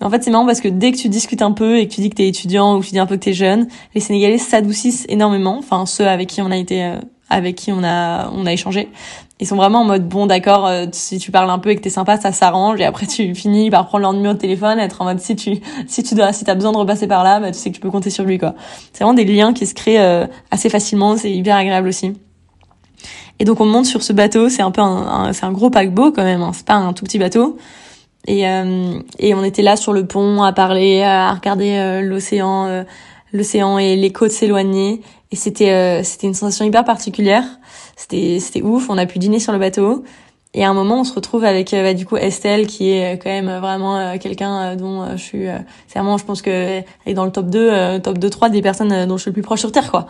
En 0.00 0.10
fait, 0.10 0.22
c'est 0.22 0.30
marrant 0.30 0.44
parce 0.44 0.60
que 0.60 0.68
dès 0.68 0.92
que 0.92 0.98
tu 0.98 1.08
discutes 1.08 1.40
un 1.40 1.52
peu 1.52 1.78
et 1.78 1.88
que 1.88 1.94
tu 1.94 2.00
dis 2.02 2.10
que 2.10 2.16
t'es 2.16 2.26
étudiant 2.28 2.76
ou 2.76 2.80
que 2.80 2.84
tu 2.84 2.90
dis 2.90 2.98
un 2.98 3.06
peu 3.06 3.16
que 3.16 3.22
t'es 3.22 3.32
jeune, 3.32 3.68
les 3.94 4.00
Sénégalais 4.02 4.38
s'adoucissent 4.38 5.06
énormément. 5.08 5.56
Enfin, 5.56 5.86
ceux 5.86 6.06
avec 6.06 6.28
qui 6.28 6.42
on 6.42 6.50
a 6.50 6.56
été 6.56 6.94
avec 7.30 7.56
qui 7.56 7.72
on 7.72 7.82
a 7.82 8.30
on 8.32 8.46
a 8.46 8.52
échangé. 8.52 8.88
Ils 9.40 9.46
sont 9.46 9.56
vraiment 9.56 9.80
en 9.80 9.84
mode 9.84 10.08
bon 10.08 10.26
d'accord 10.26 10.66
euh, 10.66 10.86
si 10.92 11.18
tu 11.18 11.30
parles 11.30 11.50
un 11.50 11.58
peu 11.58 11.70
et 11.70 11.76
que 11.76 11.80
t'es 11.80 11.90
sympa 11.90 12.18
ça 12.18 12.32
s'arrange 12.32 12.80
et 12.80 12.84
après 12.84 13.06
tu 13.06 13.34
finis 13.34 13.70
par 13.70 13.86
prendre 13.86 14.02
leur 14.02 14.12
numéro 14.12 14.34
de 14.34 14.38
téléphone 14.38 14.78
être 14.78 15.02
en 15.02 15.04
mode 15.04 15.18
si 15.20 15.34
tu 15.34 15.56
si 15.88 16.02
tu 16.02 16.14
dois 16.14 16.32
si 16.32 16.44
t'as 16.44 16.54
besoin 16.54 16.72
de 16.72 16.76
repasser 16.76 17.06
par 17.08 17.24
là 17.24 17.40
bah 17.40 17.50
tu 17.50 17.58
sais 17.58 17.70
que 17.70 17.74
tu 17.74 17.80
peux 17.80 17.90
compter 17.90 18.10
sur 18.10 18.24
lui 18.24 18.38
quoi. 18.38 18.54
C'est 18.92 19.02
vraiment 19.02 19.14
des 19.14 19.24
liens 19.24 19.52
qui 19.52 19.66
se 19.66 19.74
créent 19.74 20.00
euh, 20.00 20.26
assez 20.50 20.68
facilement 20.68 21.16
c'est 21.16 21.32
hyper 21.32 21.56
agréable 21.56 21.88
aussi. 21.88 22.12
Et 23.40 23.44
donc 23.44 23.60
on 23.60 23.66
monte 23.66 23.86
sur 23.86 24.02
ce 24.02 24.12
bateau 24.12 24.48
c'est 24.48 24.62
un 24.62 24.70
peu 24.70 24.82
un, 24.82 25.32
c'est 25.32 25.44
un 25.44 25.52
gros 25.52 25.70
paquebot 25.70 26.12
quand 26.12 26.24
même 26.24 26.42
hein, 26.42 26.52
c'est 26.52 26.66
pas 26.66 26.74
un 26.74 26.92
tout 26.92 27.04
petit 27.04 27.18
bateau. 27.18 27.56
Et, 28.26 28.48
euh, 28.48 28.98
et 29.18 29.34
on 29.34 29.44
était 29.44 29.60
là 29.60 29.76
sur 29.76 29.92
le 29.92 30.06
pont 30.06 30.42
à 30.42 30.52
parler, 30.54 31.02
à 31.02 31.34
regarder 31.34 32.00
l'océan, 32.02 32.84
l'océan 33.34 33.76
et 33.76 33.96
les 33.96 34.12
côtes 34.12 34.30
s'éloigner. 34.30 35.02
Et 35.34 35.36
c'était 35.36 35.72
euh, 35.72 36.04
c'était 36.04 36.28
une 36.28 36.34
sensation 36.34 36.64
hyper 36.64 36.84
particulière. 36.84 37.42
C'était 37.96 38.38
c'était 38.38 38.62
ouf. 38.62 38.88
On 38.88 38.96
a 38.98 39.04
pu 39.04 39.18
dîner 39.18 39.40
sur 39.40 39.52
le 39.52 39.58
bateau. 39.58 40.04
Et 40.56 40.64
à 40.64 40.70
un 40.70 40.74
moment, 40.74 41.00
on 41.00 41.04
se 41.04 41.12
retrouve 41.12 41.42
avec 41.42 41.74
euh, 41.74 41.82
bah, 41.82 41.92
du 41.92 42.06
coup 42.06 42.16
Estelle, 42.16 42.68
qui 42.68 42.92
est 42.92 43.18
quand 43.18 43.30
même 43.30 43.50
vraiment 43.58 44.16
quelqu'un 44.18 44.76
dont 44.76 45.04
je 45.16 45.20
suis. 45.20 45.46
c'est 45.88 45.98
vraiment, 45.98 46.18
je 46.18 46.24
pense 46.24 46.40
que 46.40 46.50
elle 46.50 46.84
est 47.04 47.14
dans 47.14 47.24
le 47.24 47.32
top 47.32 47.46
2, 47.46 47.98
top 47.98 48.18
2, 48.18 48.30
3 48.30 48.48
des 48.50 48.62
personnes 48.62 49.06
dont 49.06 49.16
je 49.16 49.22
suis 49.22 49.30
le 49.30 49.32
plus 49.32 49.42
proche 49.42 49.58
sur 49.58 49.72
terre, 49.72 49.90
quoi. 49.90 50.06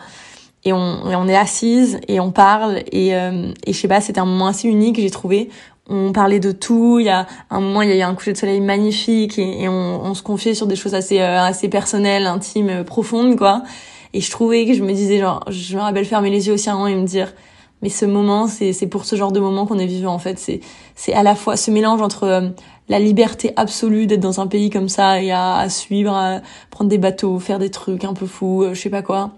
Et 0.63 0.73
on, 0.73 1.09
et 1.09 1.15
on 1.15 1.27
est 1.27 1.35
assise 1.35 1.99
et 2.07 2.19
on 2.19 2.29
parle 2.29 2.83
et, 2.91 3.09
et 3.09 3.53
je 3.65 3.71
sais 3.71 3.87
pas, 3.87 4.01
c'était 4.01 4.19
un 4.19 4.25
moment 4.25 4.45
assez 4.45 4.67
unique, 4.67 4.99
j'ai 4.99 5.09
trouvé. 5.09 5.49
On 5.89 6.11
parlait 6.11 6.39
de 6.39 6.51
tout. 6.51 6.99
Il 6.99 7.07
y 7.07 7.09
a 7.09 7.25
un 7.49 7.59
moment, 7.59 7.81
il 7.81 7.89
y 7.89 7.93
a 7.93 7.95
eu 7.95 8.01
un 8.01 8.13
coucher 8.13 8.33
de 8.33 8.37
soleil 8.37 8.61
magnifique 8.61 9.39
et, 9.39 9.63
et 9.63 9.69
on, 9.69 10.05
on, 10.05 10.13
se 10.13 10.21
confiait 10.21 10.53
sur 10.53 10.67
des 10.67 10.75
choses 10.75 10.93
assez 10.93 11.19
assez 11.19 11.67
personnelles, 11.67 12.27
intimes, 12.27 12.83
profondes, 12.83 13.37
quoi. 13.37 13.63
Et 14.15 14.21
je 14.21 14.31
trouvais 14.31 14.65
que 14.65 14.73
je 14.73 14.81
me 14.81 14.93
disais, 14.93 15.19
genre, 15.19 15.43
je 15.49 15.75
me 15.75 15.81
rappelle 15.81 16.05
fermer 16.05 16.29
les 16.29 16.47
yeux 16.47 16.53
aussi 16.53 16.69
un 16.69 16.75
moment 16.75 16.87
et 16.87 16.95
me 16.95 17.05
dire, 17.05 17.33
mais 17.81 17.89
ce 17.89 18.05
moment, 18.05 18.47
c'est, 18.47 18.87
pour 18.87 19.03
ce 19.03 19.17
genre 19.17 19.33
de 19.33 19.41
moment 19.41 19.65
qu'on 19.65 19.77
est 19.77 19.85
vivant, 19.85 20.13
en 20.13 20.19
fait. 20.19 20.39
C'est 20.95 21.13
à 21.13 21.21
la 21.21 21.35
fois 21.35 21.57
ce 21.57 21.69
mélange 21.69 22.01
entre 22.01 22.23
euh, 22.23 22.49
la 22.87 22.99
liberté 22.99 23.51
absolue 23.57 24.07
d'être 24.07 24.21
dans 24.21 24.39
un 24.39 24.47
pays 24.47 24.69
comme 24.69 24.87
ça 24.87 25.21
et 25.21 25.31
à, 25.31 25.57
à 25.57 25.67
suivre, 25.67 26.13
à 26.13 26.39
prendre 26.71 26.89
des 26.89 26.97
bateaux, 26.97 27.39
faire 27.39 27.59
des 27.59 27.69
trucs 27.69 28.05
un 28.05 28.13
peu 28.13 28.25
fous, 28.25 28.63
euh, 28.63 28.73
je 28.73 28.79
sais 28.79 28.89
pas 28.89 29.01
quoi. 29.01 29.31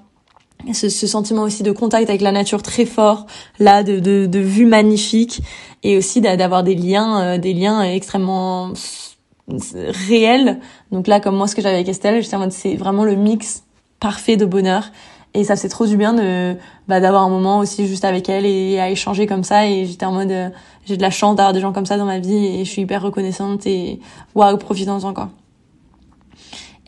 Ce, 0.72 0.90
ce, 0.90 1.08
sentiment 1.08 1.42
aussi 1.42 1.64
de 1.64 1.72
contact 1.72 2.08
avec 2.08 2.22
la 2.22 2.32
nature 2.32 2.62
très 2.62 2.86
fort, 2.86 3.26
là, 3.58 3.82
de, 3.82 3.98
de, 3.98 4.28
de 4.28 4.40
vue 4.40 4.68
magnifique, 4.68 5.42
et 5.82 5.98
aussi 5.98 6.22
d'avoir 6.22 6.62
des 6.64 6.76
liens, 6.76 7.20
euh, 7.20 7.38
des 7.40 7.54
liens 7.56 7.82
extrêmement 7.82 8.74
réels. 9.48 10.60
Donc 10.92 11.08
là, 11.08 11.20
comme 11.20 11.36
moi, 11.36 11.48
ce 11.48 11.56
que 11.56 11.64
j'avais 11.64 11.78
avec 11.78 11.90
Estelle, 11.90 12.22
j'étais 12.22 12.36
en 12.36 12.40
mode, 12.40 12.52
c'est 12.52 12.76
vraiment 12.76 13.04
le 13.04 13.16
mix 13.16 13.64
parfait 14.00 14.38
de 14.38 14.46
bonheur. 14.46 14.92
Et 15.34 15.44
ça 15.44 15.56
c'est 15.56 15.70
trop 15.70 15.86
du 15.86 15.98
bien 15.98 16.14
de 16.14 16.56
bah, 16.88 17.00
d'avoir 17.00 17.24
un 17.24 17.30
moment 17.30 17.60
aussi 17.60 17.86
juste 17.86 18.06
avec 18.06 18.28
elle 18.30 18.46
et 18.46 18.80
à 18.80 18.90
échanger 18.90 19.28
comme 19.28 19.44
ça. 19.44 19.68
Et 19.68 19.86
j'étais 19.86 20.06
en 20.06 20.12
mode 20.12 20.32
euh, 20.32 20.50
j'ai 20.86 20.98
de 20.98 21.02
la 21.02 21.12
chance 21.12 21.36
d'avoir 21.36 21.54
des 21.54 21.60
gens 21.60 21.74
comme 21.74 21.86
ça 21.86 21.98
dans 21.98 22.06
ma 22.06 22.20
vie 22.20 22.46
et 22.46 22.66
je 22.66 22.70
suis 22.70 22.82
hyper 22.84 23.02
reconnaissante 23.02 23.68
et 23.68 24.00
waouh 24.36 24.58
profitons-en 24.58 25.14
quoi. 25.14 25.30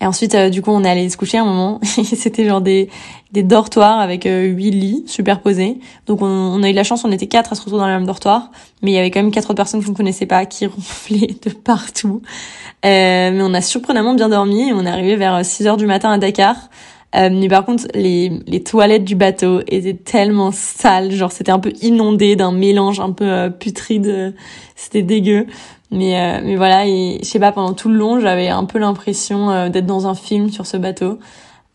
Et 0.01 0.05
ensuite 0.05 0.33
euh, 0.33 0.49
du 0.49 0.61
coup 0.61 0.71
on 0.71 0.83
est 0.83 0.89
allé 0.89 1.07
se 1.09 1.17
coucher 1.17 1.37
un 1.37 1.45
moment. 1.45 1.79
C'était 1.83 2.45
genre 2.45 2.61
des 2.61 2.89
des 3.33 3.43
dortoirs 3.43 3.99
avec 3.99 4.25
euh, 4.25 4.45
huit 4.45 4.71
lits 4.71 5.03
superposés. 5.05 5.77
Donc 6.07 6.23
on, 6.23 6.63
a 6.63 6.69
eu 6.69 6.71
de 6.71 6.75
la 6.75 6.83
chance 6.83 7.03
on 7.03 7.11
était 7.11 7.27
quatre 7.27 7.51
à 7.51 7.55
se 7.55 7.61
retrouver 7.61 7.81
dans 7.81 7.87
le 7.87 7.93
même 7.93 8.07
dortoir. 8.07 8.49
Mais 8.81 8.91
il 8.91 8.95
y 8.95 8.97
avait 8.97 9.11
quand 9.11 9.21
même 9.21 9.31
quatre 9.31 9.51
autres 9.51 9.57
personnes 9.57 9.83
qu'on 9.83 9.91
ne 9.91 9.97
connaissait 9.97 10.25
pas 10.25 10.47
qui 10.47 10.65
ronflaient 10.65 11.35
de 11.45 11.51
partout. 11.51 12.23
Mais 12.83 13.37
on 13.41 13.53
a 13.53 13.61
surprenamment 13.61 14.15
bien 14.15 14.29
dormi 14.29 14.71
on 14.73 14.85
est 14.85 14.89
arrivé 14.89 15.17
vers 15.17 15.45
6 15.45 15.67
heures 15.67 15.77
du 15.77 15.85
matin 15.85 16.09
à 16.09 16.17
Dakar 16.17 16.55
Euh, 17.15 17.29
mais 17.31 17.47
par 17.47 17.65
contre, 17.65 17.85
les, 17.95 18.31
les 18.45 18.63
toilettes 18.63 19.03
du 19.03 19.15
bateau 19.15 19.61
étaient 19.67 19.95
tellement 19.95 20.51
sales, 20.51 21.11
genre 21.11 21.31
c'était 21.31 21.51
un 21.51 21.59
peu 21.59 21.73
inondé 21.81 22.35
d'un 22.35 22.51
mélange 22.51 22.99
un 22.99 23.11
peu 23.11 23.25
euh, 23.25 23.49
putride, 23.49 24.35
c'était 24.75 25.01
dégueu. 25.01 25.47
Mais 25.91 26.19
euh, 26.19 26.41
mais 26.43 26.55
voilà, 26.55 26.85
et 26.85 27.19
je 27.23 27.27
sais 27.27 27.39
pas, 27.39 27.51
pendant 27.51 27.73
tout 27.73 27.89
le 27.89 27.95
long, 27.95 28.19
j'avais 28.19 28.49
un 28.49 28.65
peu 28.65 28.77
l'impression 28.79 29.49
euh, 29.49 29.69
d'être 29.69 29.87
dans 29.87 30.07
un 30.07 30.13
film 30.13 30.49
sur 30.49 30.65
ce 30.67 30.77
bateau. 30.77 31.19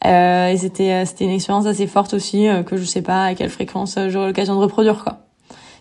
Euh, 0.06 0.48
et 0.48 0.56
c'était 0.56 1.04
c'était 1.06 1.24
une 1.24 1.30
expérience 1.30 1.66
assez 1.66 1.86
forte 1.86 2.14
aussi 2.14 2.46
que 2.66 2.76
je 2.76 2.84
sais 2.84 3.02
pas 3.02 3.24
à 3.24 3.34
quelle 3.34 3.50
fréquence 3.50 3.98
j'aurai 4.08 4.28
l'occasion 4.28 4.54
de 4.54 4.60
reproduire 4.60 5.02
quoi. 5.02 5.23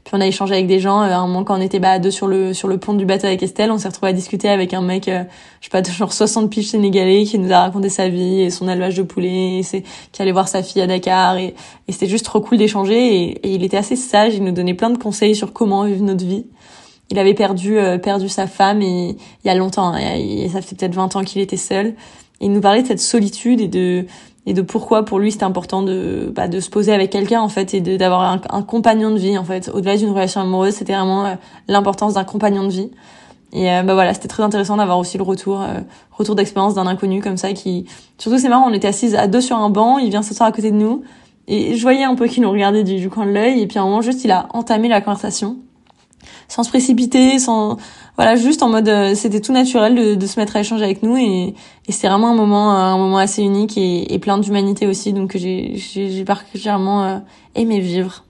Puis 0.03 0.13
on 0.15 0.19
a 0.19 0.27
échangé 0.27 0.53
avec 0.53 0.67
des 0.67 0.79
gens. 0.79 0.99
À 0.99 1.15
un 1.15 1.27
moment, 1.27 1.43
quand 1.43 1.57
on 1.57 1.61
était 1.61 1.79
bah, 1.79 1.91
à 1.91 1.99
deux 1.99 2.11
sur 2.11 2.27
le 2.27 2.53
sur 2.53 2.67
le 2.67 2.77
pont 2.77 2.93
du 2.93 3.05
bateau 3.05 3.27
avec 3.27 3.41
Estelle, 3.41 3.71
on 3.71 3.77
s'est 3.77 3.87
retrouvé 3.87 4.09
à 4.09 4.13
discuter 4.13 4.49
avec 4.49 4.73
un 4.73 4.81
mec, 4.81 5.07
euh, 5.07 5.23
je 5.61 5.69
sais 5.69 5.69
pas, 5.69 5.83
genre 5.83 6.11
60 6.11 6.49
piges 6.49 6.71
sénégalais, 6.71 7.23
qui 7.23 7.39
nous 7.39 7.51
a 7.53 7.59
raconté 7.59 7.87
sa 7.87 8.09
vie 8.09 8.41
et 8.41 8.49
son 8.49 8.67
élevage 8.67 8.95
de 8.95 9.03
poulets, 9.03 9.59
et 9.59 9.63
c'est 9.63 9.83
qui 10.11 10.21
allait 10.21 10.33
voir 10.33 10.49
sa 10.49 10.61
fille 10.61 10.81
à 10.81 10.87
Dakar. 10.87 11.37
Et, 11.37 11.55
et 11.87 11.91
c'était 11.91 12.07
juste 12.07 12.25
trop 12.25 12.41
cool 12.41 12.57
d'échanger. 12.57 12.97
Et, 12.97 13.29
et, 13.47 13.53
il 13.55 13.63
était 13.63 13.77
assez 13.77 13.95
sage. 13.95 14.33
Il 14.35 14.43
nous 14.43 14.51
donnait 14.51 14.73
plein 14.73 14.89
de 14.89 14.97
conseils 14.97 15.35
sur 15.35 15.53
comment 15.53 15.85
vivre 15.85 16.03
notre 16.03 16.25
vie. 16.25 16.45
Il 17.09 17.19
avait 17.19 17.33
perdu 17.33 17.77
euh, 17.77 17.97
perdu 17.97 18.27
sa 18.27 18.47
femme 18.47 18.81
et 18.81 19.09
il 19.43 19.47
y 19.47 19.49
a 19.49 19.55
longtemps. 19.55 19.93
Hein, 19.93 20.15
et 20.17 20.49
ça 20.49 20.61
fait 20.61 20.75
peut-être 20.75 20.95
20 20.95 21.15
ans 21.15 21.23
qu'il 21.23 21.41
était 21.41 21.57
seul. 21.57 21.95
Et 22.41 22.47
il 22.47 22.51
nous 22.51 22.61
parlait 22.61 22.81
de 22.81 22.87
cette 22.87 22.99
solitude 22.99 23.61
et 23.61 23.67
de 23.67 24.05
et 24.45 24.53
de 24.53 24.61
pourquoi 24.61 25.05
pour 25.05 25.19
lui 25.19 25.31
c'était 25.31 25.45
important 25.45 25.81
de 25.81 26.31
bah, 26.35 26.47
de 26.47 26.59
se 26.59 26.69
poser 26.69 26.93
avec 26.93 27.09
quelqu'un 27.09 27.41
en 27.41 27.49
fait 27.49 27.73
et 27.73 27.81
d'avoir 27.81 28.21
un, 28.21 28.41
un, 28.49 28.61
compagnon 28.61 29.11
de 29.11 29.17
vie 29.17 29.37
en 29.37 29.43
fait. 29.43 29.69
Au-delà 29.73 29.95
d'une 29.95 30.09
relation 30.09 30.41
amoureuse 30.41 30.73
c'était 30.73 30.93
vraiment 30.93 31.25
euh, 31.25 31.35
l'importance 31.67 32.15
d'un 32.15 32.23
compagnon 32.23 32.63
de 32.63 32.71
vie. 32.71 32.91
Et 33.53 33.71
euh, 33.71 33.83
bah 33.83 33.93
voilà 33.93 34.13
c'était 34.13 34.27
très 34.27 34.43
intéressant 34.43 34.77
d'avoir 34.77 34.97
aussi 34.97 35.17
le 35.17 35.23
retour 35.23 35.61
euh, 35.61 35.79
retour 36.11 36.35
d'expérience 36.35 36.73
d'un 36.73 36.87
inconnu 36.87 37.21
comme 37.21 37.37
ça 37.37 37.53
qui 37.53 37.85
surtout 38.17 38.37
c'est 38.37 38.49
marrant 38.49 38.67
on 38.67 38.73
était 38.73 38.87
assises 38.87 39.15
à 39.15 39.27
deux 39.27 39.41
sur 39.41 39.57
un 39.57 39.69
banc 39.69 39.97
il 39.97 40.09
vient 40.09 40.23
s'asseoir 40.23 40.49
à 40.49 40.51
côté 40.51 40.71
de 40.71 40.77
nous. 40.77 41.03
Et 41.47 41.75
je 41.75 41.81
voyais 41.81 42.03
un 42.03 42.15
peu 42.15 42.27
qu'il 42.27 42.41
nous 42.43 42.51
regardait 42.51 42.83
du, 42.83 42.95
du 42.95 43.09
coin 43.09 43.25
de 43.25 43.31
l'œil 43.31 43.61
et 43.61 43.67
puis 43.67 43.77
à 43.77 43.81
un 43.81 43.85
moment 43.85 44.01
juste 44.01 44.23
il 44.23 44.31
a 44.31 44.47
entamé 44.53 44.87
la 44.87 45.01
conversation. 45.01 45.57
Sans 46.47 46.63
se 46.63 46.69
précipiter, 46.69 47.39
sans 47.39 47.77
voilà, 48.15 48.35
juste 48.35 48.61
en 48.61 48.69
mode 48.69 48.87
euh, 48.89 49.15
c'était 49.15 49.41
tout 49.41 49.53
naturel 49.53 49.95
de, 49.95 50.15
de, 50.15 50.27
se 50.27 50.39
mettre 50.39 50.55
à 50.55 50.59
échanger 50.59 50.83
avec 50.83 51.01
nous 51.01 51.17
et, 51.17 51.55
et 51.87 51.91
c'est 51.91 52.07
vraiment 52.07 52.29
un 52.29 52.35
moment 52.35 52.71
un 52.71 52.97
moment 52.97 53.17
assez 53.17 53.41
unique 53.41 53.75
et, 53.75 54.13
et 54.13 54.19
plein 54.19 54.37
d'humanité 54.37 54.85
aussi 54.85 55.13
donc 55.13 55.35
j'ai 55.35 55.73
j'ai 55.75 56.23
particulièrement 56.23 57.03
euh, 57.03 57.17
aimé 57.55 57.79
vivre. 57.79 58.23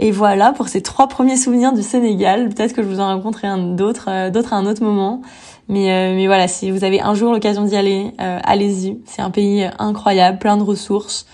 Et 0.00 0.10
voilà 0.10 0.52
pour 0.52 0.68
ces 0.68 0.82
trois 0.82 1.06
premiers 1.06 1.36
souvenirs 1.36 1.72
du 1.72 1.82
Sénégal. 1.82 2.48
Peut-être 2.48 2.72
que 2.72 2.82
je 2.82 2.88
vous 2.88 2.98
en 2.98 3.06
raconterai 3.06 3.46
un 3.46 3.58
d'autres 3.58 4.08
euh, 4.08 4.30
d'autres 4.30 4.52
à 4.52 4.56
un 4.56 4.66
autre 4.66 4.82
moment. 4.82 5.22
Mais 5.68 6.14
mais 6.14 6.26
voilà, 6.26 6.46
si 6.46 6.70
vous 6.70 6.84
avez 6.84 7.00
un 7.00 7.14
jour 7.14 7.32
l'occasion 7.32 7.64
d'y 7.64 7.74
aller, 7.74 8.12
allez-y. 8.18 8.98
C'est 9.06 9.22
un 9.22 9.30
pays 9.30 9.66
incroyable, 9.78 10.38
plein 10.38 10.58
de 10.58 10.62
ressources. 10.62 11.26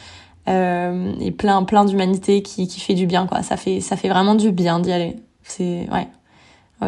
et 0.47 1.31
plein 1.37 1.65
plein 1.65 1.85
d'humanité 1.85 2.41
qui, 2.43 2.69
qui 2.69 2.81
fait 2.81 2.95
du 2.95 3.07
bien 3.07 3.27
quoi 3.27 3.43
ça 3.43 3.57
fait 3.57 3.81
ça 3.81 3.97
fait 3.97 4.09
vraiment 4.09 4.37
du 4.37 4.53
bien 4.53 4.79
d'y 4.81 4.93
aller 4.93 5.17
c'est 5.43 5.89
ouais. 5.93 6.09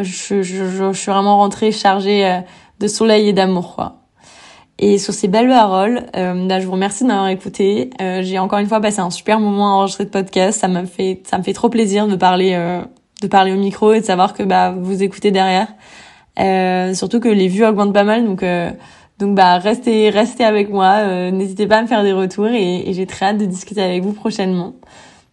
Je, 0.00 0.42
je, 0.42 0.42
je, 0.42 0.92
suis 0.92 1.10
vraiment 1.10 1.36
rentrée 1.36 1.72
chargée 1.72 2.26
euh, 2.26 2.40
de 2.80 2.88
soleil 2.88 3.28
et 3.28 3.32
d'amour, 3.32 3.74
quoi. 3.74 4.02
Et 4.78 4.98
sur 4.98 5.14
ces 5.14 5.28
belles 5.28 5.48
paroles, 5.48 6.06
euh, 6.16 6.46
là, 6.48 6.58
je 6.58 6.66
vous 6.66 6.72
remercie 6.72 7.04
de 7.04 7.08
m'avoir 7.08 7.28
écouté. 7.28 7.90
Euh, 8.00 8.20
j'ai 8.22 8.40
encore 8.40 8.58
une 8.58 8.66
fois 8.66 8.80
passé 8.80 8.98
un 9.00 9.10
super 9.10 9.38
moment 9.38 9.68
à 9.68 9.70
enregistrer 9.76 10.06
de 10.06 10.10
podcast. 10.10 10.60
Ça 10.60 10.66
m'a 10.66 10.86
fait, 10.86 11.22
ça 11.24 11.38
me 11.38 11.44
fait 11.44 11.52
trop 11.52 11.68
plaisir 11.68 12.08
de 12.08 12.16
parler, 12.16 12.54
euh, 12.54 12.82
de 13.20 13.28
parler 13.28 13.52
au 13.52 13.56
micro 13.56 13.92
et 13.92 14.00
de 14.00 14.04
savoir 14.04 14.34
que 14.34 14.42
bah 14.42 14.74
vous 14.76 15.02
écoutez 15.04 15.30
derrière. 15.30 15.68
Euh, 16.40 16.94
surtout 16.94 17.20
que 17.20 17.28
les 17.28 17.46
vues 17.46 17.64
augmentent 17.64 17.92
pas 17.92 18.02
mal, 18.02 18.24
donc 18.24 18.44
donc 19.18 19.36
bah 19.36 19.58
restez 19.58 20.10
restez 20.10 20.42
avec 20.42 20.70
moi. 20.70 21.30
N'hésitez 21.30 21.66
pas 21.68 21.76
à 21.76 21.82
me 21.82 21.86
faire 21.86 22.02
des 22.02 22.12
retours 22.12 22.48
et, 22.48 22.88
et 22.88 22.92
j'ai 22.92 23.06
très 23.06 23.26
hâte 23.26 23.38
de 23.38 23.44
discuter 23.44 23.82
avec 23.82 24.02
vous 24.02 24.12
prochainement. 24.12 24.74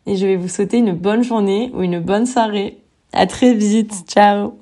Et 0.06 0.16
je 0.16 0.28
vais 0.28 0.36
vous 0.36 0.50
souhaiter 0.50 0.78
une 0.78 0.92
bonne 0.92 1.24
journée 1.24 1.72
ou 1.74 1.82
une 1.82 2.00
bonne 2.00 2.28
soirée 2.28 2.78
à 3.14 3.28
très 3.28 3.54
vite. 3.54 3.94
Ciao. 4.08 4.60